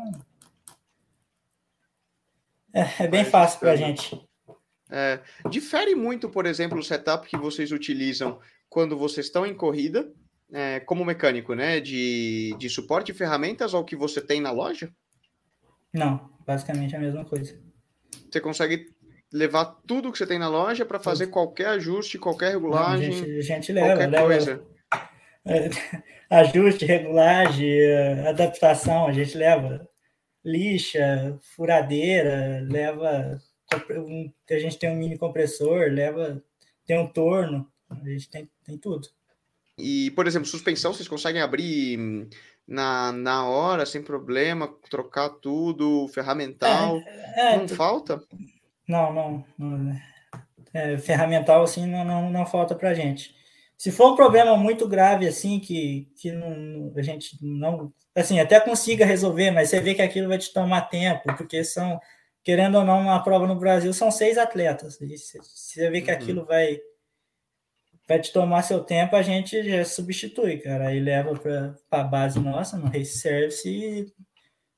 é, 2.75 3.05
é 3.05 3.09
bem 3.09 3.25
fácil 3.25 3.61
para 3.61 3.73
a 3.73 3.77
gente. 3.77 4.21
É, 4.91 5.21
difere 5.49 5.95
muito, 5.95 6.29
por 6.29 6.45
exemplo, 6.45 6.79
o 6.79 6.83
setup 6.83 7.29
que 7.29 7.37
vocês 7.37 7.71
utilizam 7.71 8.41
quando 8.69 8.99
vocês 8.99 9.27
estão 9.27 9.47
em 9.47 9.55
corrida, 9.55 10.13
é, 10.53 10.81
como 10.81 11.05
mecânico, 11.05 11.55
né? 11.55 11.81
De, 11.81 12.55
de 12.59 12.69
suporte 12.69 13.13
de 13.13 13.19
ferramentas 13.19 13.73
ao 13.73 13.85
que 13.85 13.95
você 13.95 14.21
tem 14.21 14.41
na 14.41 14.51
loja? 14.51 14.93
Não, 15.93 16.29
basicamente 16.45 16.97
a 16.97 16.99
mesma 16.99 17.25
coisa. 17.25 17.57
Você 18.29 18.41
consegue 18.41 18.93
levar 19.35 19.65
tudo 19.85 20.13
que 20.13 20.19
você 20.19 20.27
tem 20.27 20.39
na 20.39 20.49
loja 20.49 20.87
para 20.87 21.01
fazer 21.01 21.27
qualquer 21.27 21.67
ajuste, 21.67 22.19
qualquer 22.19 22.53
regulagem? 22.53 23.09
Não, 23.11 23.17
a, 23.17 23.21
gente, 23.27 23.39
a 23.39 23.43
gente 23.43 23.73
leva, 23.73 23.89
qualquer 23.89 24.11
leva, 24.11 24.27
coisa. 24.27 24.63
Ajuste, 26.31 26.85
regulagem, 26.87 27.93
adaptação, 28.27 29.09
a 29.09 29.13
gente 29.13 29.37
leva 29.37 29.89
lixa, 30.45 31.37
furadeira, 31.57 32.65
leva. 32.71 33.41
A 33.73 34.59
gente 34.59 34.79
tem 34.79 34.91
um 34.91 34.97
mini 34.97 35.19
compressor, 35.19 35.91
leva. 35.91 36.41
Tem 36.87 36.99
um 36.99 37.07
torno, 37.07 37.67
a 37.91 38.09
gente 38.09 38.31
tem, 38.31 38.49
tem 38.65 38.79
tudo. 38.79 39.09
E, 39.77 40.13
por 40.13 40.27
exemplo, 40.29 40.47
suspensão, 40.47 40.93
vocês 40.93 41.09
conseguem 41.09 41.43
abrir 41.43 42.29
na, 42.69 43.11
na 43.11 43.49
hora, 43.49 43.85
sem 43.85 44.01
problema, 44.01 44.73
trocar 44.89 45.29
tudo, 45.29 46.07
ferramental. 46.09 46.99
É, 46.99 47.55
é, 47.55 47.57
não 47.57 47.67
tu... 47.67 47.75
falta? 47.75 48.23
Não, 48.87 49.13
não. 49.13 49.45
não 49.59 49.97
é, 50.73 50.99
ferramental, 50.99 51.63
assim, 51.63 51.87
não, 51.87 52.05
não, 52.05 52.31
não 52.31 52.45
falta 52.45 52.75
pra 52.75 52.95
gente. 52.95 53.35
Se 53.79 53.93
for 53.93 54.13
um 54.13 54.17
problema 54.17 54.57
muito 54.57 54.89
grave, 54.89 55.27
assim, 55.27 55.61
que, 55.61 56.09
que 56.17 56.33
não, 56.33 56.93
a 56.97 57.03
gente 57.03 57.39
não 57.41 57.93
assim, 58.15 58.39
até 58.41 58.61
consiga 58.61 59.05
resolver, 59.05 59.51
mas 59.51 59.71
você 59.71 59.81
vê 59.81 59.95
que 59.95 60.03
aquilo 60.03 60.29
vai 60.29 60.39
te 60.39 60.53
tomar 60.53 60.83
tempo, 60.83 61.35
porque 61.37 61.65
são, 61.65 62.01
querendo 62.43 62.79
ou 62.79 62.85
não, 62.85 63.01
uma 63.01 63.23
prova 63.23 63.47
no 63.47 63.59
Brasil 63.59 63.93
são 63.93 64.11
seis 64.11 64.39
atletas. 64.39 65.01
E 65.01 65.17
você 65.17 65.91
vê 65.91 66.01
que 66.01 66.11
uhum. 66.11 66.17
aquilo 66.17 66.45
vai 66.45 66.79
vai 68.07 68.21
te 68.21 68.33
tomar 68.33 68.63
seu 68.63 68.85
tempo, 68.85 69.17
a 69.17 69.23
gente 69.23 69.63
já 69.63 69.83
substitui, 69.85 70.59
cara. 70.59 70.89
Aí 70.89 71.01
leva 71.01 71.35
para 71.39 71.75
a 71.91 72.05
base 72.05 72.39
nossa, 72.39 72.77
no 72.77 72.87
Race 72.87 73.19
Service, 73.19 73.67
e 73.67 74.13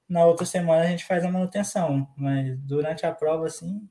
na 0.09 0.25
outra 0.25 0.47
semana 0.47 0.83
a 0.83 0.87
gente 0.87 1.05
faz 1.05 1.25
a 1.25 1.31
manutenção. 1.31 2.09
Mas 2.17 2.57
durante 2.61 3.05
a 3.05 3.13
prova, 3.13 3.47
assim. 3.47 3.89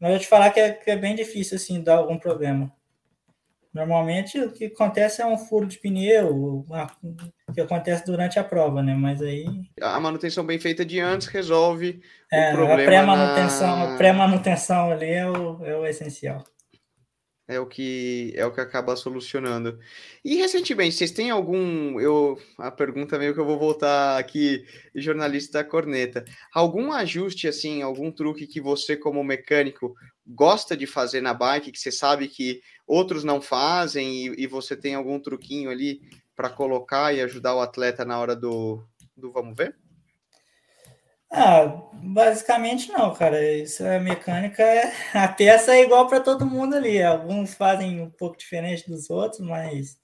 Mas 0.00 0.12
eu 0.12 0.18
te 0.18 0.26
falar 0.26 0.50
que 0.50 0.60
é, 0.60 0.72
que 0.72 0.90
é 0.90 0.96
bem 0.96 1.14
difícil, 1.14 1.56
assim, 1.56 1.82
dar 1.82 1.96
algum 1.96 2.18
problema. 2.18 2.72
Normalmente 3.72 4.40
o 4.40 4.50
que 4.50 4.66
acontece 4.66 5.20
é 5.20 5.26
um 5.26 5.36
furo 5.36 5.66
de 5.66 5.78
pneu, 5.78 6.64
o 6.66 7.52
que 7.52 7.60
acontece 7.60 8.04
durante 8.04 8.38
a 8.38 8.44
prova, 8.44 8.82
né? 8.82 8.94
Mas 8.94 9.20
aí. 9.20 9.44
A 9.80 10.00
manutenção 10.00 10.44
bem 10.44 10.58
feita 10.58 10.84
de 10.84 10.98
antes 10.98 11.28
resolve 11.28 12.00
é, 12.32 12.50
o 12.50 12.56
problema. 12.56 12.82
A 12.82 12.86
pré-manutenção, 12.86 13.90
na... 13.90 13.96
pré-manutenção 13.96 14.90
ali 14.90 15.10
é 15.10 15.28
o, 15.28 15.64
é 15.64 15.76
o 15.76 15.86
essencial. 15.86 16.42
É 17.48 17.58
o 17.58 17.66
que 17.66 18.34
é 18.36 18.44
o 18.44 18.52
que 18.52 18.60
acaba 18.60 18.94
solucionando. 18.94 19.78
E 20.22 20.36
recentemente, 20.36 20.94
vocês 20.94 21.10
têm 21.10 21.30
algum. 21.30 21.98
Eu, 21.98 22.38
a 22.58 22.70
pergunta 22.70 23.18
meio 23.18 23.32
que 23.32 23.40
eu 23.40 23.46
vou 23.46 23.58
voltar 23.58 24.18
aqui, 24.18 24.66
jornalista 24.94 25.62
da 25.62 25.64
corneta. 25.64 26.26
Algum 26.52 26.92
ajuste, 26.92 27.48
assim, 27.48 27.80
algum 27.80 28.12
truque 28.12 28.46
que 28.46 28.60
você, 28.60 28.98
como 28.98 29.24
mecânico, 29.24 29.94
gosta 30.26 30.76
de 30.76 30.86
fazer 30.86 31.22
na 31.22 31.32
bike, 31.32 31.72
que 31.72 31.78
você 31.78 31.90
sabe 31.90 32.28
que 32.28 32.60
outros 32.86 33.24
não 33.24 33.40
fazem, 33.40 34.26
e, 34.26 34.42
e 34.42 34.46
você 34.46 34.76
tem 34.76 34.94
algum 34.94 35.18
truquinho 35.18 35.70
ali 35.70 36.02
para 36.36 36.50
colocar 36.50 37.14
e 37.14 37.22
ajudar 37.22 37.54
o 37.54 37.60
atleta 37.62 38.04
na 38.04 38.18
hora 38.18 38.36
do, 38.36 38.84
do 39.16 39.32
vamos 39.32 39.56
ver? 39.56 39.74
Ah, 41.30 41.66
basicamente 42.02 42.90
não, 42.90 43.14
cara. 43.14 43.40
Isso 43.56 43.84
é 43.84 43.98
mecânica. 44.00 44.62
É, 44.62 44.92
a 45.14 45.28
peça 45.28 45.72
é 45.76 45.82
igual 45.82 46.06
para 46.08 46.20
todo 46.20 46.46
mundo 46.46 46.74
ali. 46.76 47.02
Alguns 47.02 47.54
fazem 47.54 48.00
um 48.02 48.10
pouco 48.10 48.36
diferente 48.38 48.88
dos 48.88 49.10
outros, 49.10 49.40
mas 49.40 49.98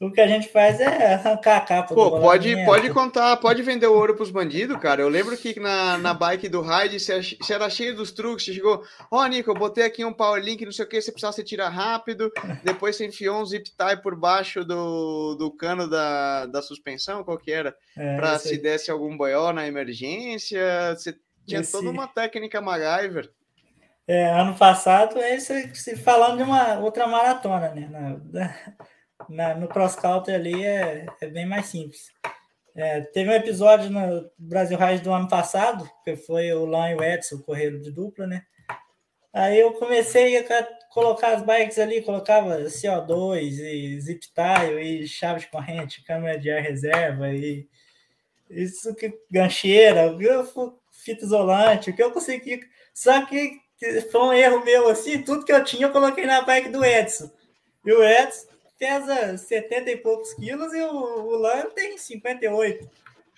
o 0.00 0.10
que 0.10 0.20
a 0.20 0.26
gente 0.26 0.48
faz 0.48 0.80
é 0.80 1.12
arrancar 1.12 1.58
a 1.58 1.60
capa. 1.60 1.94
Pô, 1.94 2.18
pode, 2.18 2.64
pode 2.64 2.88
contar, 2.88 3.36
pode 3.36 3.62
vender 3.62 3.86
o 3.86 3.92
ouro 3.92 4.16
pros 4.16 4.30
bandidos, 4.30 4.78
cara. 4.78 5.02
Eu 5.02 5.10
lembro 5.10 5.36
que 5.36 5.60
na, 5.60 5.98
na 5.98 6.14
bike 6.14 6.48
do 6.48 6.62
Raid 6.62 6.98
você, 6.98 7.36
era 7.50 7.68
cheio 7.68 7.94
dos 7.94 8.10
truques. 8.10 8.46
Você 8.46 8.54
chegou, 8.54 8.82
ó, 9.10 9.22
oh, 9.22 9.26
Nico, 9.26 9.50
eu 9.50 9.54
botei 9.54 9.84
aqui 9.84 10.02
um 10.02 10.12
power 10.12 10.42
link, 10.42 10.64
não 10.64 10.72
sei 10.72 10.86
o 10.86 10.88
que, 10.88 11.02
você 11.02 11.12
precisava 11.12 11.34
você 11.34 11.44
tirar 11.44 11.68
rápido. 11.68 12.32
Depois 12.64 12.96
você 12.96 13.06
enfiou 13.06 13.42
um 13.42 13.44
zip 13.44 13.70
tie 13.76 14.02
por 14.02 14.16
baixo 14.16 14.64
do, 14.64 15.34
do 15.34 15.50
cano 15.50 15.86
da, 15.86 16.46
da 16.46 16.62
suspensão, 16.62 17.22
qual 17.22 17.36
que 17.36 17.52
era? 17.52 17.76
É, 17.94 18.16
pra 18.16 18.38
se 18.38 18.56
desse 18.56 18.90
algum 18.90 19.14
boió 19.18 19.52
na 19.52 19.66
emergência. 19.66 20.96
Você 20.96 21.14
tinha 21.46 21.60
esse... 21.60 21.72
toda 21.72 21.90
uma 21.90 22.08
técnica 22.08 22.58
MacGyver. 22.62 23.30
É, 24.08 24.30
ano 24.30 24.56
passado, 24.56 25.18
esse, 25.18 25.94
falando 25.96 26.38
de 26.38 26.42
uma 26.42 26.78
outra 26.78 27.06
maratona, 27.06 27.68
né? 27.74 27.86
Na, 28.32 28.54
na, 29.28 29.54
no 29.54 29.68
cross 29.68 29.96
country 29.96 30.34
ali 30.34 30.64
é, 30.64 31.06
é 31.20 31.26
bem 31.26 31.46
mais 31.46 31.66
simples. 31.66 32.12
É, 32.74 33.00
teve 33.00 33.30
um 33.30 33.34
episódio 33.34 33.90
no 33.90 34.30
Brasil 34.38 34.78
Raiz 34.78 35.00
do 35.00 35.12
ano 35.12 35.28
passado, 35.28 35.88
que 36.04 36.16
foi 36.16 36.52
o 36.52 36.64
Lan 36.64 36.90
e 36.90 36.94
o 36.94 37.02
Edson, 37.02 37.38
correram 37.38 37.80
de 37.80 37.90
dupla, 37.90 38.26
né? 38.26 38.42
Aí 39.32 39.60
eu 39.60 39.72
comecei 39.74 40.36
a 40.38 40.68
colocar 40.90 41.34
as 41.34 41.42
bikes 41.42 41.78
ali, 41.78 42.02
colocava 42.02 42.62
CO2 42.62 43.58
e 43.60 44.00
zip 44.00 44.26
tile 44.32 44.80
e 44.80 45.06
chave 45.06 45.40
de 45.40 45.46
corrente, 45.46 46.04
câmera 46.04 46.38
de 46.38 46.50
ar 46.50 46.62
reserva 46.62 47.32
e 47.32 47.68
isso 48.48 48.92
que 48.96 49.16
gancheira, 49.30 50.16
fita 50.90 51.24
isolante, 51.24 51.90
o 51.90 51.94
que 51.94 52.02
eu 52.02 52.10
consegui. 52.10 52.60
Só 52.92 53.24
que 53.24 53.60
foi 54.10 54.20
um 54.20 54.32
erro 54.32 54.64
meu 54.64 54.88
assim, 54.88 55.22
tudo 55.22 55.44
que 55.44 55.52
eu 55.52 55.62
tinha 55.62 55.86
eu 55.86 55.92
coloquei 55.92 56.26
na 56.26 56.42
bike 56.42 56.68
do 56.68 56.84
Edson. 56.84 57.30
E 57.86 57.92
o 57.92 58.02
Edson 58.02 58.48
pesa 58.80 59.36
70 59.36 59.90
e 59.90 59.96
poucos 59.98 60.32
quilos 60.32 60.72
e 60.72 60.80
o, 60.80 60.94
o 60.94 61.36
Lan 61.36 61.66
tem 61.74 61.98
58. 61.98 62.88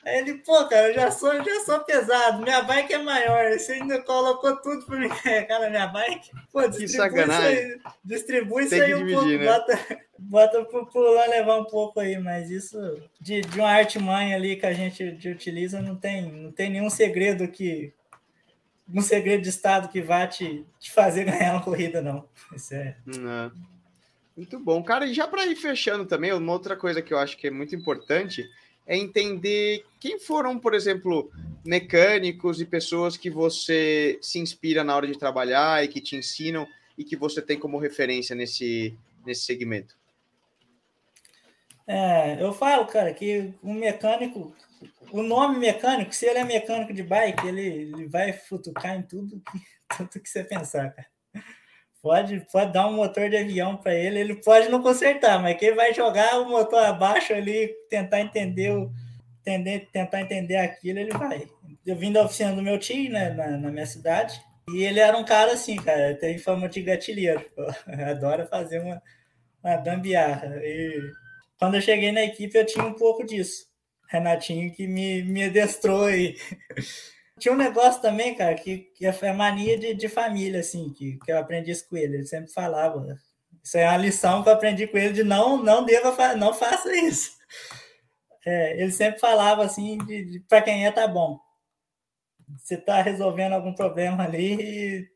Aí 0.05 0.19
ele, 0.19 0.35
pô, 0.39 0.65
cara, 0.67 0.89
eu 0.89 0.95
já 0.95 1.11
sou, 1.11 1.33
já 1.45 1.61
sou 1.65 1.81
pesado, 1.81 2.43
minha 2.43 2.63
bike 2.63 2.93
é 2.93 2.99
maior, 2.99 3.53
você 3.53 3.75
ainda 3.75 4.01
colocou 4.03 4.57
tudo 4.57 4.85
para 4.85 4.99
mim 4.99 5.09
carregar 5.23 5.61
na 5.61 5.71
minha 5.71 5.87
bike. 5.89 6.31
Pô, 6.53 6.67
distribui 6.67 7.23
isso 7.23 7.33
aí, 7.33 7.81
distribui 8.05 8.65
isso 8.65 8.75
aí 8.75 8.95
um 8.95 8.99
dividir, 8.99 9.15
pouco, 9.15 9.29
né? 9.29 9.45
bota, 9.45 9.79
bota 10.19 10.65
pro, 10.65 10.87
pro 10.87 11.13
Lan 11.13 11.27
levar 11.27 11.57
um 11.59 11.65
pouco 11.65 12.01
aí, 12.01 12.19
mas 12.19 12.51
isso 12.51 12.79
de, 13.21 13.43
de 13.43 13.61
uma 13.61 13.71
artimanha 13.71 14.35
ali 14.37 14.57
que 14.57 14.67
a 14.67 14.73
gente 14.73 15.05
utiliza 15.29 15.81
não 15.81 15.97
tem, 15.97 16.23
não 16.23 16.51
tem 16.51 16.71
nenhum 16.71 16.91
segredo 16.91 17.47
que 17.47 17.93
um 18.93 19.01
segredo 19.01 19.43
de 19.43 19.49
estado 19.49 19.89
que 19.89 20.03
vá 20.03 20.27
te, 20.27 20.67
te 20.79 20.91
fazer 20.91 21.25
ganhar 21.31 21.55
uma 21.55 21.63
corrida, 21.63 22.03
não. 22.03 22.29
Isso 22.55 22.75
é. 22.75 22.97
Não. 23.07 23.72
Muito 24.37 24.59
bom. 24.59 24.83
Cara, 24.83 25.07
e 25.07 25.13
já 25.13 25.29
para 25.29 25.47
ir 25.47 25.57
fechando 25.57 26.07
também, 26.07 26.33
uma 26.33 26.53
outra 26.53 26.77
coisa 26.77 27.03
que 27.03 27.13
eu 27.13 27.19
acho 27.19 27.37
que 27.37 27.47
é 27.47 27.51
muito 27.51 27.75
importante 27.77 28.49
é 28.87 28.97
entender 28.97 29.85
quem 30.01 30.19
foram, 30.19 30.59
por 30.59 30.75
exemplo, 30.75 31.31
mecânicos 31.65 32.61
e 32.61 32.67
pessoas 32.67 33.17
que 33.17 33.31
você 33.31 34.19
se 34.21 34.39
inspira 34.39 34.83
na 34.83 34.97
hora 34.97 35.07
de 35.07 35.19
trabalhar 35.19 35.85
e 35.85 35.89
que 35.89 36.01
te 36.01 36.17
ensinam 36.17 36.67
e 36.97 37.05
que 37.05 37.17
você 37.17 37.41
tem 37.41 37.59
como 37.59 37.79
referência 37.79 38.35
nesse, 38.35 38.97
nesse 39.25 39.45
segmento. 39.45 39.97
É, 41.87 42.43
eu 42.43 42.53
falo, 42.53 42.87
cara, 42.87 43.13
que 43.13 43.53
um 43.63 43.75
mecânico, 43.75 44.55
o 45.11 45.23
nome 45.23 45.59
mecânico, 45.59 46.15
se 46.15 46.27
ele 46.27 46.39
é 46.39 46.45
mecânico 46.45 46.93
de 46.93 47.03
bike, 47.03 47.47
ele, 47.47 47.67
ele 47.67 48.09
vai 48.09 48.33
futucar 48.33 48.97
em 48.97 49.03
tudo 49.03 49.41
que, 49.41 49.61
tudo 49.97 50.21
que 50.21 50.29
você 50.29 50.43
pensar, 50.43 50.91
cara. 50.91 51.09
Pode, 52.03 52.45
pode 52.51 52.73
dar 52.73 52.89
um 52.89 52.95
motor 52.95 53.31
de 53.31 53.37
avião 53.37 53.77
para 53.77 53.95
ele, 53.95 54.19
ele 54.19 54.35
pode 54.35 54.69
não 54.69 54.83
consertar, 54.83 55.41
mas 55.41 55.57
quem 55.57 55.73
vai 55.73 55.95
jogar 55.95 56.41
o 56.41 56.49
motor 56.49 56.83
abaixo 56.83 57.33
ali, 57.33 57.69
tentar 57.89 58.21
entender 58.21 58.73
o, 58.73 58.93
entender, 59.39 59.89
tentar 59.93 60.21
entender 60.21 60.57
aquilo, 60.57 60.99
ele 60.99 61.13
vai. 61.13 61.47
Eu 61.87 61.95
vim 61.95 62.11
da 62.11 62.25
oficina 62.25 62.53
do 62.55 62.63
meu 62.63 62.77
tio, 62.77 63.09
né, 63.09 63.31
na, 63.31 63.57
na 63.57 63.71
minha 63.71 63.87
cidade, 63.87 64.43
e 64.69 64.83
ele 64.83 64.99
era 64.99 65.17
um 65.17 65.25
cara 65.25 65.53
assim, 65.53 65.77
cara, 65.77 66.15
tem 66.17 66.39
fama 66.39 66.69
de 66.69 66.83
gatilheiro, 66.83 67.45
adora 68.09 68.47
fazer 68.47 68.81
uma, 68.81 69.01
uma 69.63 69.77
gambiarra. 69.77 70.57
E 70.57 71.01
quando 71.57 71.77
eu 71.77 71.81
cheguei 71.81 72.11
na 72.11 72.25
equipe, 72.25 72.59
eu 72.59 72.67
tinha 72.67 72.85
um 72.85 72.95
pouco 72.95 73.25
disso. 73.25 73.67
Renatinho 74.09 74.73
que 74.73 74.87
me, 74.87 75.23
me 75.23 75.45
adestrou 75.45 76.11
e 76.11 76.37
tinha 77.43 77.53
um 77.53 77.59
negócio 77.59 78.01
também, 78.01 78.37
cara, 78.37 78.55
que, 78.55 78.79
que 78.95 79.05
é 79.05 79.33
mania 79.33 79.77
de, 79.77 79.95
de 79.95 80.09
família, 80.09 80.61
assim, 80.61 80.93
que, 80.93 81.19
que 81.19 81.33
eu 81.33 81.39
aprendi 81.39 81.73
isso 81.73 81.89
com 81.89 81.97
ele. 81.97 82.19
Ele 82.19 82.27
sempre 82.27 82.53
falava. 82.53 83.19
Isso 83.61 83.77
é 83.77 83.89
uma 83.89 83.97
lição 83.97 84.45
que 84.45 84.49
eu 84.49 84.53
aprendi 84.53 84.87
com 84.87 84.97
ele 84.97 85.13
de 85.13 85.25
não, 85.25 85.61
não 85.61 85.85
deva, 85.85 86.37
não 86.37 86.55
faça 86.55 86.95
isso. 86.97 87.33
É, 88.45 88.83
ele 88.83 88.91
sempre 88.91 89.21
falava 89.21 89.65
assim, 89.65 89.99
de, 89.99 90.25
de 90.25 90.41
para 90.41 90.61
quem 90.63 90.85
é, 90.85 90.91
tá 90.91 91.07
bom. 91.07 91.39
Você 92.59 92.77
tá 92.77 93.01
resolvendo 93.01 93.53
algum 93.53 93.73
problema 93.73 94.25
ali, 94.25 95.09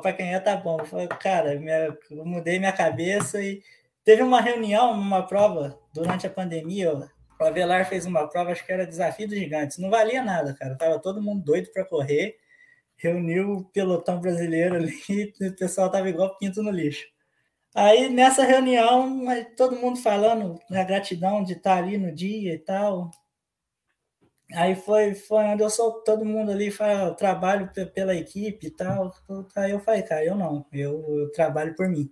para 0.00 0.14
quem 0.14 0.34
é, 0.34 0.40
tá 0.40 0.56
bom. 0.56 0.78
Eu 0.80 0.86
falei, 0.86 1.06
cara, 1.06 1.60
minha, 1.60 1.94
eu 2.10 2.24
mudei 2.24 2.58
minha 2.58 2.72
cabeça 2.72 3.42
e 3.42 3.62
teve 4.02 4.22
uma 4.22 4.40
reunião 4.40 4.96
numa 4.96 5.26
prova 5.26 5.78
durante 5.92 6.26
a 6.26 6.30
pandemia, 6.30 7.06
o 7.40 7.44
Avelar 7.44 7.88
fez 7.88 8.06
uma 8.06 8.28
prova, 8.28 8.52
acho 8.52 8.64
que 8.64 8.72
era 8.72 8.86
desafio 8.86 9.26
dos 9.26 9.38
gigantes. 9.38 9.78
Não 9.78 9.90
valia 9.90 10.22
nada, 10.22 10.54
cara. 10.54 10.76
Tava 10.76 10.98
todo 10.98 11.22
mundo 11.22 11.42
doido 11.42 11.70
para 11.72 11.84
correr. 11.84 12.36
Reuniu 12.96 13.52
o 13.52 13.64
pelotão 13.64 14.20
brasileiro 14.20 14.76
ali 14.76 14.92
e 15.40 15.48
o 15.48 15.56
pessoal 15.56 15.90
tava 15.90 16.08
igual 16.08 16.36
pinto 16.38 16.62
no 16.62 16.70
lixo. 16.70 17.06
Aí 17.74 18.10
nessa 18.10 18.44
reunião, 18.44 19.24
todo 19.56 19.76
mundo 19.76 19.98
falando 19.98 20.58
da 20.68 20.84
gratidão 20.84 21.42
de 21.42 21.54
estar 21.54 21.78
ali 21.78 21.96
no 21.96 22.12
dia 22.14 22.54
e 22.54 22.58
tal. 22.58 23.10
Aí 24.52 24.74
foi, 24.74 25.14
foi 25.14 25.44
onde 25.44 25.62
eu 25.62 25.70
sou 25.70 26.02
todo 26.02 26.24
mundo 26.24 26.50
ali 26.50 26.70
fala, 26.70 27.14
trabalho 27.14 27.70
pela 27.94 28.14
equipe 28.14 28.66
e 28.66 28.70
tal. 28.70 29.14
Aí 29.56 29.70
eu 29.70 29.80
falei, 29.80 30.02
cara, 30.02 30.24
eu 30.24 30.36
não, 30.36 30.66
eu, 30.72 31.04
eu 31.20 31.32
trabalho 31.32 31.74
por 31.76 31.88
mim. 31.88 32.10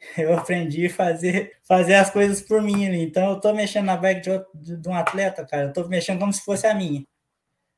eu 0.16 0.36
aprendi 0.36 0.86
a 0.86 0.90
fazer, 0.90 1.52
fazer 1.62 1.94
as 1.94 2.10
coisas 2.10 2.40
por 2.40 2.62
mim. 2.62 2.84
Então, 3.02 3.30
eu 3.30 3.36
estou 3.36 3.54
mexendo 3.54 3.86
na 3.86 3.96
bike 3.96 4.22
de, 4.22 4.44
de, 4.54 4.76
de, 4.76 4.88
um 4.88 4.94
atleta, 4.94 5.44
cara, 5.46 5.64
eu 5.64 5.68
estou 5.68 5.88
mexendo 5.88 6.18
como 6.18 6.32
se 6.32 6.42
fosse 6.42 6.66
a 6.66 6.74
minha. 6.74 7.04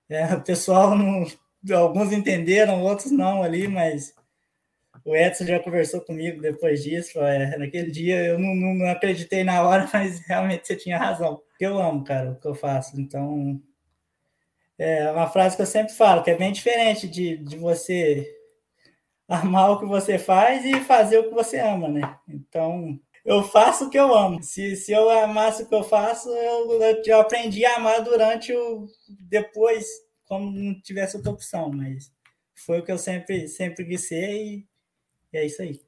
É, 0.09 0.35
o 0.35 0.43
pessoal, 0.43 0.97
não, 0.97 1.27
alguns 1.75 2.13
entenderam, 2.13 2.83
outros 2.83 3.11
não 3.11 3.43
ali, 3.43 3.67
mas 3.67 4.15
o 5.05 5.17
Edson 5.17 5.47
já 5.47 5.59
conversou 5.59 6.01
comigo 6.01 6.41
depois 6.41 6.83
disso. 6.83 7.21
É, 7.21 7.57
naquele 7.57 7.91
dia 7.91 8.25
eu 8.25 8.39
não, 8.39 8.55
não, 8.55 8.87
acreditei 8.91 9.43
na 9.45 9.63
hora, 9.63 9.89
mas 9.93 10.21
realmente 10.27 10.67
você 10.67 10.77
tinha 10.77 10.99
razão. 10.99 11.41
Eu 11.59 11.81
amo, 11.81 12.05
cara, 12.05 12.33
o 12.33 12.41
que 12.41 12.47
eu 12.47 12.55
faço. 12.55 13.01
Então, 13.01 13.61
é 14.79 15.11
uma 15.11 15.29
frase 15.29 15.57
que 15.57 15.63
eu 15.63 15.67
sempre 15.67 15.93
falo, 15.93 16.23
que 16.23 16.31
é 16.31 16.37
bem 16.37 16.53
diferente 16.53 17.09
de, 17.09 17.37
de 17.39 17.57
você 17.57 18.42
amar 19.33 19.71
o 19.71 19.79
que 19.79 19.87
você 19.87 20.19
faz 20.19 20.65
e 20.65 20.81
fazer 20.81 21.19
o 21.19 21.29
que 21.29 21.35
você 21.35 21.59
ama, 21.59 21.89
né? 21.89 22.19
Então, 22.29 22.99
eu 23.25 23.43
faço 23.43 23.87
o 23.87 23.91
que 23.91 23.99
eu 23.99 24.15
amo. 24.15 24.43
Se, 24.43 24.77
se 24.77 24.93
eu 24.93 25.09
amasse 25.09 25.63
o 25.63 25.69
que 25.69 25.75
eu 25.75 25.83
faço, 25.83 26.29
eu, 26.29 26.81
eu 27.05 27.21
aprendi 27.21 27.65
a 27.65 27.77
amar 27.77 28.03
durante 28.03 28.53
o. 28.53 28.87
depois, 29.09 29.87
como 30.25 30.51
não 30.51 30.81
tivesse 30.81 31.17
outra 31.17 31.33
opção, 31.33 31.71
mas 31.71 32.13
foi 32.55 32.81
o 32.81 32.85
que 32.85 32.93
eu 32.93 32.99
sempre, 32.99 33.49
sempre 33.49 33.85
quis 33.85 34.07
ser 34.09 34.31
e, 34.31 34.67
e 35.33 35.39
é 35.39 35.47
isso 35.47 35.63
aí. 35.63 35.81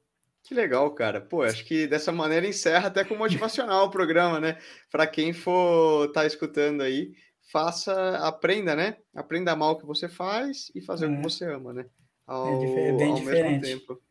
Que 0.43 0.53
legal, 0.53 0.89
cara. 0.93 1.19
Pô, 1.19 1.41
acho 1.43 1.65
que 1.65 1.87
dessa 1.87 2.11
maneira 2.11 2.47
encerra 2.47 2.87
até 2.87 3.03
com 3.03 3.15
motivacional 3.15 3.85
o 3.85 3.91
programa, 3.91 4.39
né? 4.39 4.57
Para 4.91 5.07
quem 5.07 5.33
for 5.33 6.11
tá 6.11 6.25
escutando 6.25 6.81
aí, 6.81 7.13
faça, 7.51 8.17
aprenda, 8.19 8.75
né? 8.75 8.97
Aprenda 9.13 9.51
amar 9.51 9.71
o 9.71 9.77
que 9.77 9.85
você 9.85 10.07
faz 10.07 10.71
e 10.75 10.81
fazer 10.81 11.05
é. 11.05 11.09
o 11.09 11.11
que 11.13 11.19
é. 11.19 11.23
você 11.23 11.45
ama, 11.45 11.73
né? 11.73 11.85
É 12.27 12.31
ao, 12.31 12.63
é 12.63 12.91
bem 12.93 13.11
ao 13.11 13.15
diferente. 13.15 13.61
mesmo 13.61 13.79
tempo. 13.79 14.01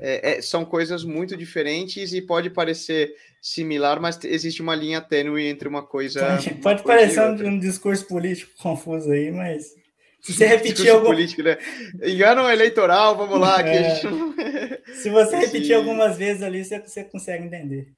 É, 0.00 0.38
é, 0.38 0.42
são 0.42 0.64
coisas 0.64 1.04
muito 1.04 1.36
diferentes 1.36 2.12
e 2.12 2.22
pode 2.22 2.50
parecer 2.50 3.12
similar, 3.42 4.00
mas 4.00 4.18
existe 4.24 4.62
uma 4.62 4.74
linha 4.74 5.00
tênue 5.00 5.46
entre 5.46 5.68
uma 5.68 5.82
coisa. 5.82 6.36
Pode, 6.36 6.54
pode 6.56 6.82
parecer 6.84 7.20
um, 7.20 7.48
um, 7.48 7.58
discurso 7.58 8.06
político 8.06 8.52
confuso 8.58 9.10
aí, 9.10 9.32
mas 9.32 9.74
se 10.20 10.32
você 10.32 10.46
repetir 10.46 10.90
algum... 10.90 11.06
político, 11.06 11.42
né? 11.42 11.58
Engano 12.02 12.48
eleitoral, 12.48 13.16
vamos 13.16 13.40
lá. 13.40 13.60
É. 13.60 13.96
Gente... 13.96 14.86
se 14.94 15.10
você 15.10 15.36
repetir 15.36 15.74
algumas 15.76 16.16
vezes 16.16 16.42
ali, 16.42 16.64
você, 16.64 16.80
você 16.80 17.04
consegue 17.04 17.44
entender. 17.44 17.88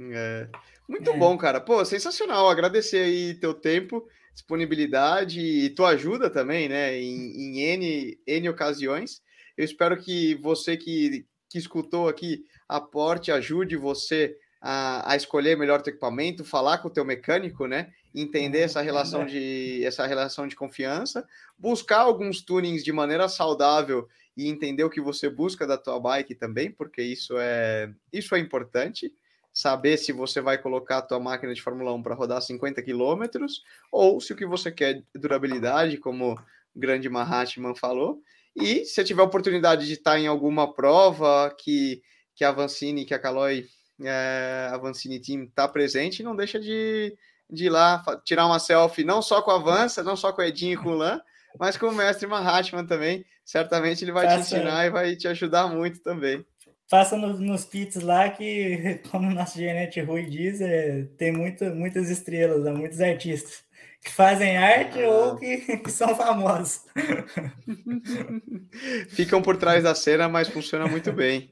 É. 0.00 0.48
Muito 0.88 1.12
bom, 1.14 1.36
cara. 1.36 1.60
Pô, 1.60 1.84
sensacional. 1.84 2.48
Agradecer 2.48 2.98
aí 2.98 3.34
teu 3.34 3.54
tempo 3.54 4.06
disponibilidade 4.32 5.40
e 5.40 5.70
tua 5.70 5.90
ajuda 5.90 6.30
também, 6.30 6.68
né, 6.68 6.98
em, 6.98 7.58
em 7.58 7.60
N, 7.60 8.18
N 8.26 8.48
ocasiões. 8.48 9.20
Eu 9.56 9.64
espero 9.64 9.96
que 9.96 10.34
você 10.36 10.76
que, 10.76 11.26
que 11.48 11.58
escutou 11.58 12.08
aqui 12.08 12.44
aporte, 12.68 13.30
ajude 13.30 13.76
você 13.76 14.36
a, 14.60 15.12
a 15.12 15.16
escolher 15.16 15.56
melhor 15.56 15.82
teu 15.82 15.90
equipamento, 15.90 16.44
falar 16.44 16.78
com 16.78 16.88
o 16.88 16.92
teu 16.92 17.04
mecânico, 17.04 17.66
né, 17.66 17.92
entender 18.14 18.60
essa 18.60 18.80
relação 18.80 19.26
de 19.26 19.84
essa 19.84 20.06
relação 20.06 20.46
de 20.46 20.54
confiança, 20.54 21.26
buscar 21.58 22.00
alguns 22.00 22.42
tunings 22.42 22.84
de 22.84 22.92
maneira 22.92 23.28
saudável 23.28 24.08
e 24.36 24.48
entender 24.48 24.84
o 24.84 24.90
que 24.90 25.00
você 25.00 25.28
busca 25.28 25.66
da 25.66 25.76
tua 25.76 26.00
bike 26.00 26.34
também, 26.34 26.70
porque 26.70 27.02
isso 27.02 27.34
é 27.38 27.92
isso 28.12 28.34
é 28.34 28.38
importante. 28.38 29.12
Saber 29.52 29.98
se 29.98 30.12
você 30.12 30.40
vai 30.40 30.56
colocar 30.56 30.98
a 30.98 31.02
tua 31.02 31.20
máquina 31.20 31.52
de 31.52 31.62
Fórmula 31.62 31.92
1 31.92 32.02
para 32.02 32.14
rodar 32.14 32.40
50 32.40 32.82
quilômetros 32.82 33.62
ou 33.90 34.20
se 34.20 34.32
o 34.32 34.36
que 34.36 34.46
você 34.46 34.72
quer 34.72 34.96
é 34.96 35.18
durabilidade, 35.18 35.98
como 35.98 36.32
o 36.32 36.38
grande 36.74 37.08
Mahatman 37.08 37.74
falou. 37.74 38.22
E 38.56 38.84
se 38.84 39.04
tiver 39.04 39.22
oportunidade 39.22 39.86
de 39.86 39.92
estar 39.92 40.18
em 40.18 40.26
alguma 40.26 40.72
prova 40.72 41.54
que, 41.58 42.02
que 42.34 42.44
a 42.44 42.52
Vancini, 42.52 43.04
que 43.04 43.14
a 43.14 43.18
Caloi, 43.18 43.66
é, 44.02 44.68
a 44.70 44.78
Vancini 44.78 45.20
Team 45.20 45.44
está 45.44 45.68
presente, 45.68 46.22
não 46.22 46.34
deixa 46.34 46.58
de, 46.58 47.14
de 47.50 47.66
ir 47.66 47.70
lá 47.70 48.02
tirar 48.24 48.46
uma 48.46 48.58
selfie, 48.58 49.04
não 49.04 49.20
só 49.20 49.42
com 49.42 49.50
a 49.50 49.56
Avança, 49.56 50.02
não 50.02 50.16
só 50.16 50.32
com 50.32 50.42
o 50.42 50.44
Edinho 50.44 50.74
e 50.74 50.82
com 50.82 50.90
o 50.90 50.94
Lan, 50.94 51.20
mas 51.58 51.76
com 51.76 51.86
o 51.86 51.94
mestre 51.94 52.26
Mahatman 52.26 52.86
também. 52.86 53.24
Certamente 53.44 54.04
ele 54.04 54.12
vai 54.12 54.24
Passa. 54.26 54.36
te 54.36 54.42
ensinar 54.42 54.86
e 54.86 54.90
vai 54.90 55.16
te 55.16 55.28
ajudar 55.28 55.66
muito 55.68 56.00
também 56.00 56.44
passa 56.92 57.16
no, 57.16 57.38
nos 57.38 57.64
pits 57.64 58.02
lá 58.02 58.28
que, 58.28 59.00
como 59.10 59.30
o 59.30 59.34
nosso 59.34 59.56
gerente 59.56 59.98
Rui 60.02 60.26
diz, 60.26 60.60
é, 60.60 61.06
tem 61.16 61.32
muito, 61.32 61.64
muitas 61.74 62.10
estrelas, 62.10 62.62
né, 62.62 62.70
muitos 62.70 63.00
artistas 63.00 63.64
que 64.04 64.10
fazem 64.10 64.58
arte 64.58 65.02
ah. 65.02 65.08
ou 65.08 65.36
que, 65.36 65.56
que, 65.78 65.90
são 65.90 66.14
famosos. 66.14 66.82
Ficam 69.08 69.40
por 69.40 69.56
trás 69.56 69.84
da 69.84 69.94
cena, 69.94 70.28
mas 70.28 70.48
funciona 70.48 70.86
muito 70.86 71.10
bem. 71.14 71.50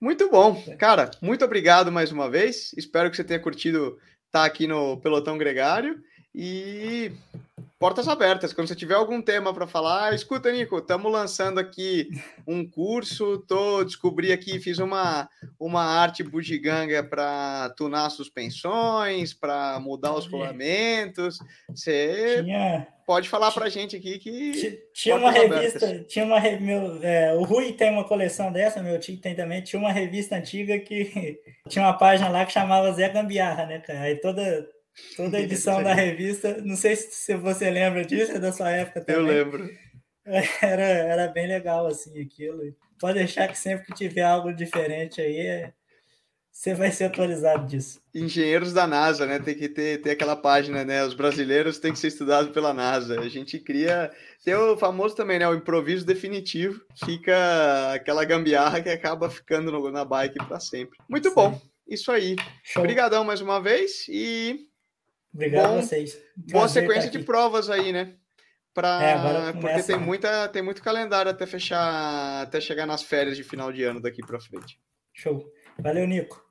Muito 0.00 0.30
bom. 0.30 0.62
Cara, 0.78 1.10
muito 1.20 1.44
obrigado 1.44 1.90
mais 1.90 2.12
uma 2.12 2.30
vez. 2.30 2.72
Espero 2.76 3.10
que 3.10 3.16
você 3.16 3.24
tenha 3.24 3.40
curtido 3.40 3.98
estar 4.26 4.44
aqui 4.44 4.68
no 4.68 4.98
Pelotão 4.98 5.36
Gregário. 5.36 6.00
E 6.32 7.10
portas 7.78 8.08
abertas. 8.08 8.52
Quando 8.52 8.68
você 8.68 8.74
tiver 8.74 8.94
algum 8.94 9.20
tema 9.20 9.52
para 9.52 9.66
falar, 9.66 10.14
escuta, 10.14 10.50
Nico, 10.50 10.78
estamos 10.78 11.10
lançando 11.12 11.58
aqui 11.58 12.08
um 12.46 12.68
curso, 12.68 13.38
tô 13.46 13.84
descobri 13.84 14.32
aqui, 14.32 14.58
fiz 14.58 14.78
uma, 14.78 15.28
uma 15.58 15.82
arte 15.82 16.22
bugiganga 16.22 17.02
para 17.02 17.70
tunar 17.76 18.10
suspensões, 18.10 19.34
para 19.34 19.78
mudar 19.80 20.14
os 20.14 20.26
rolamentos. 20.26 21.38
Você 21.68 22.42
tinha, 22.42 22.86
pode 23.06 23.28
falar 23.28 23.52
para 23.52 23.66
a 23.66 23.70
gente 23.70 23.96
aqui 23.96 24.18
que 24.18 24.82
tinha 24.94 25.16
uma 25.16 25.30
revista, 25.30 25.86
abertas. 25.86 26.12
tinha 26.12 26.24
uma 26.24 26.40
meu, 26.40 27.02
é, 27.02 27.34
o 27.34 27.42
Rui 27.44 27.72
tem 27.72 27.90
uma 27.90 28.04
coleção 28.04 28.50
dessa, 28.50 28.82
meu 28.82 28.98
tio 28.98 29.18
tem 29.18 29.34
também, 29.34 29.62
tinha 29.62 29.80
uma 29.80 29.92
revista 29.92 30.36
antiga 30.36 30.78
que 30.78 31.38
tinha 31.68 31.84
uma 31.84 31.96
página 31.96 32.28
lá 32.28 32.46
que 32.46 32.52
chamava 32.52 32.92
Zé 32.92 33.08
Gambiarra, 33.08 33.66
né, 33.66 33.80
cara? 33.80 34.00
Aí 34.00 34.16
toda 34.16 34.66
Toda 35.16 35.40
edição 35.40 35.82
da 35.82 35.94
revista, 35.94 36.60
não 36.62 36.76
sei 36.76 36.96
se 36.96 37.34
você 37.36 37.70
lembra 37.70 38.04
disso, 38.04 38.32
é 38.32 38.38
da 38.38 38.52
sua 38.52 38.70
época 38.70 39.00
também. 39.00 39.22
Eu 39.22 39.26
lembro. 39.26 39.70
Era, 40.60 40.82
era 40.82 41.28
bem 41.28 41.46
legal, 41.46 41.86
assim, 41.86 42.20
aquilo. 42.20 42.60
Pode 42.98 43.16
deixar 43.16 43.46
que 43.46 43.56
sempre 43.56 43.86
que 43.86 43.94
tiver 43.94 44.24
algo 44.24 44.52
diferente 44.52 45.20
aí, 45.20 45.72
você 46.56 46.72
vai 46.72 46.90
ser 46.90 47.04
atualizado 47.04 47.66
disso. 47.66 48.00
Engenheiros 48.14 48.72
da 48.72 48.86
NASA, 48.86 49.26
né? 49.26 49.38
Tem 49.38 49.54
que 49.54 49.68
ter, 49.68 50.00
ter 50.00 50.12
aquela 50.12 50.34
página, 50.34 50.86
né? 50.86 51.04
Os 51.04 51.12
brasileiros 51.12 51.78
têm 51.78 51.92
que 51.92 51.98
ser 51.98 52.08
estudados 52.08 52.50
pela 52.50 52.72
NASA. 52.72 53.20
A 53.20 53.28
gente 53.28 53.58
cria. 53.58 54.10
Tem 54.42 54.54
o 54.54 54.74
famoso 54.74 55.14
também, 55.14 55.38
né? 55.38 55.46
O 55.46 55.54
improviso 55.54 56.06
definitivo. 56.06 56.80
Fica 57.04 57.92
aquela 57.92 58.24
gambiarra 58.24 58.80
que 58.80 58.88
acaba 58.88 59.28
ficando 59.28 59.70
no, 59.70 59.90
na 59.92 60.02
bike 60.02 60.38
para 60.46 60.58
sempre. 60.58 60.98
Muito 61.08 61.28
Sim. 61.28 61.34
bom. 61.34 61.60
Isso 61.86 62.10
aí. 62.10 62.36
Show. 62.64 62.82
Obrigadão 62.82 63.22
mais 63.22 63.42
uma 63.42 63.60
vez 63.60 64.06
e 64.08 64.66
Obrigado 65.32 65.68
Bom, 65.68 65.78
a 65.78 65.82
vocês. 65.82 66.18
Boa 66.36 66.68
sequência 66.68 67.10
de 67.10 67.18
provas 67.20 67.68
aí, 67.68 67.92
né? 67.92 68.14
Pra, 68.72 69.02
é, 69.02 69.52
porque 69.54 69.82
tem, 69.82 69.98
muita, 69.98 70.48
tem 70.48 70.60
muito 70.60 70.82
calendário 70.82 71.30
até 71.30 71.46
fechar, 71.46 72.42
até 72.42 72.60
chegar 72.60 72.86
nas 72.86 73.02
férias 73.02 73.36
de 73.36 73.42
final 73.42 73.72
de 73.72 73.82
ano 73.82 74.02
daqui 74.02 74.20
para 74.20 74.38
frente. 74.38 74.78
Show. 75.14 75.50
Valeu, 75.78 76.06
Nico. 76.06 76.45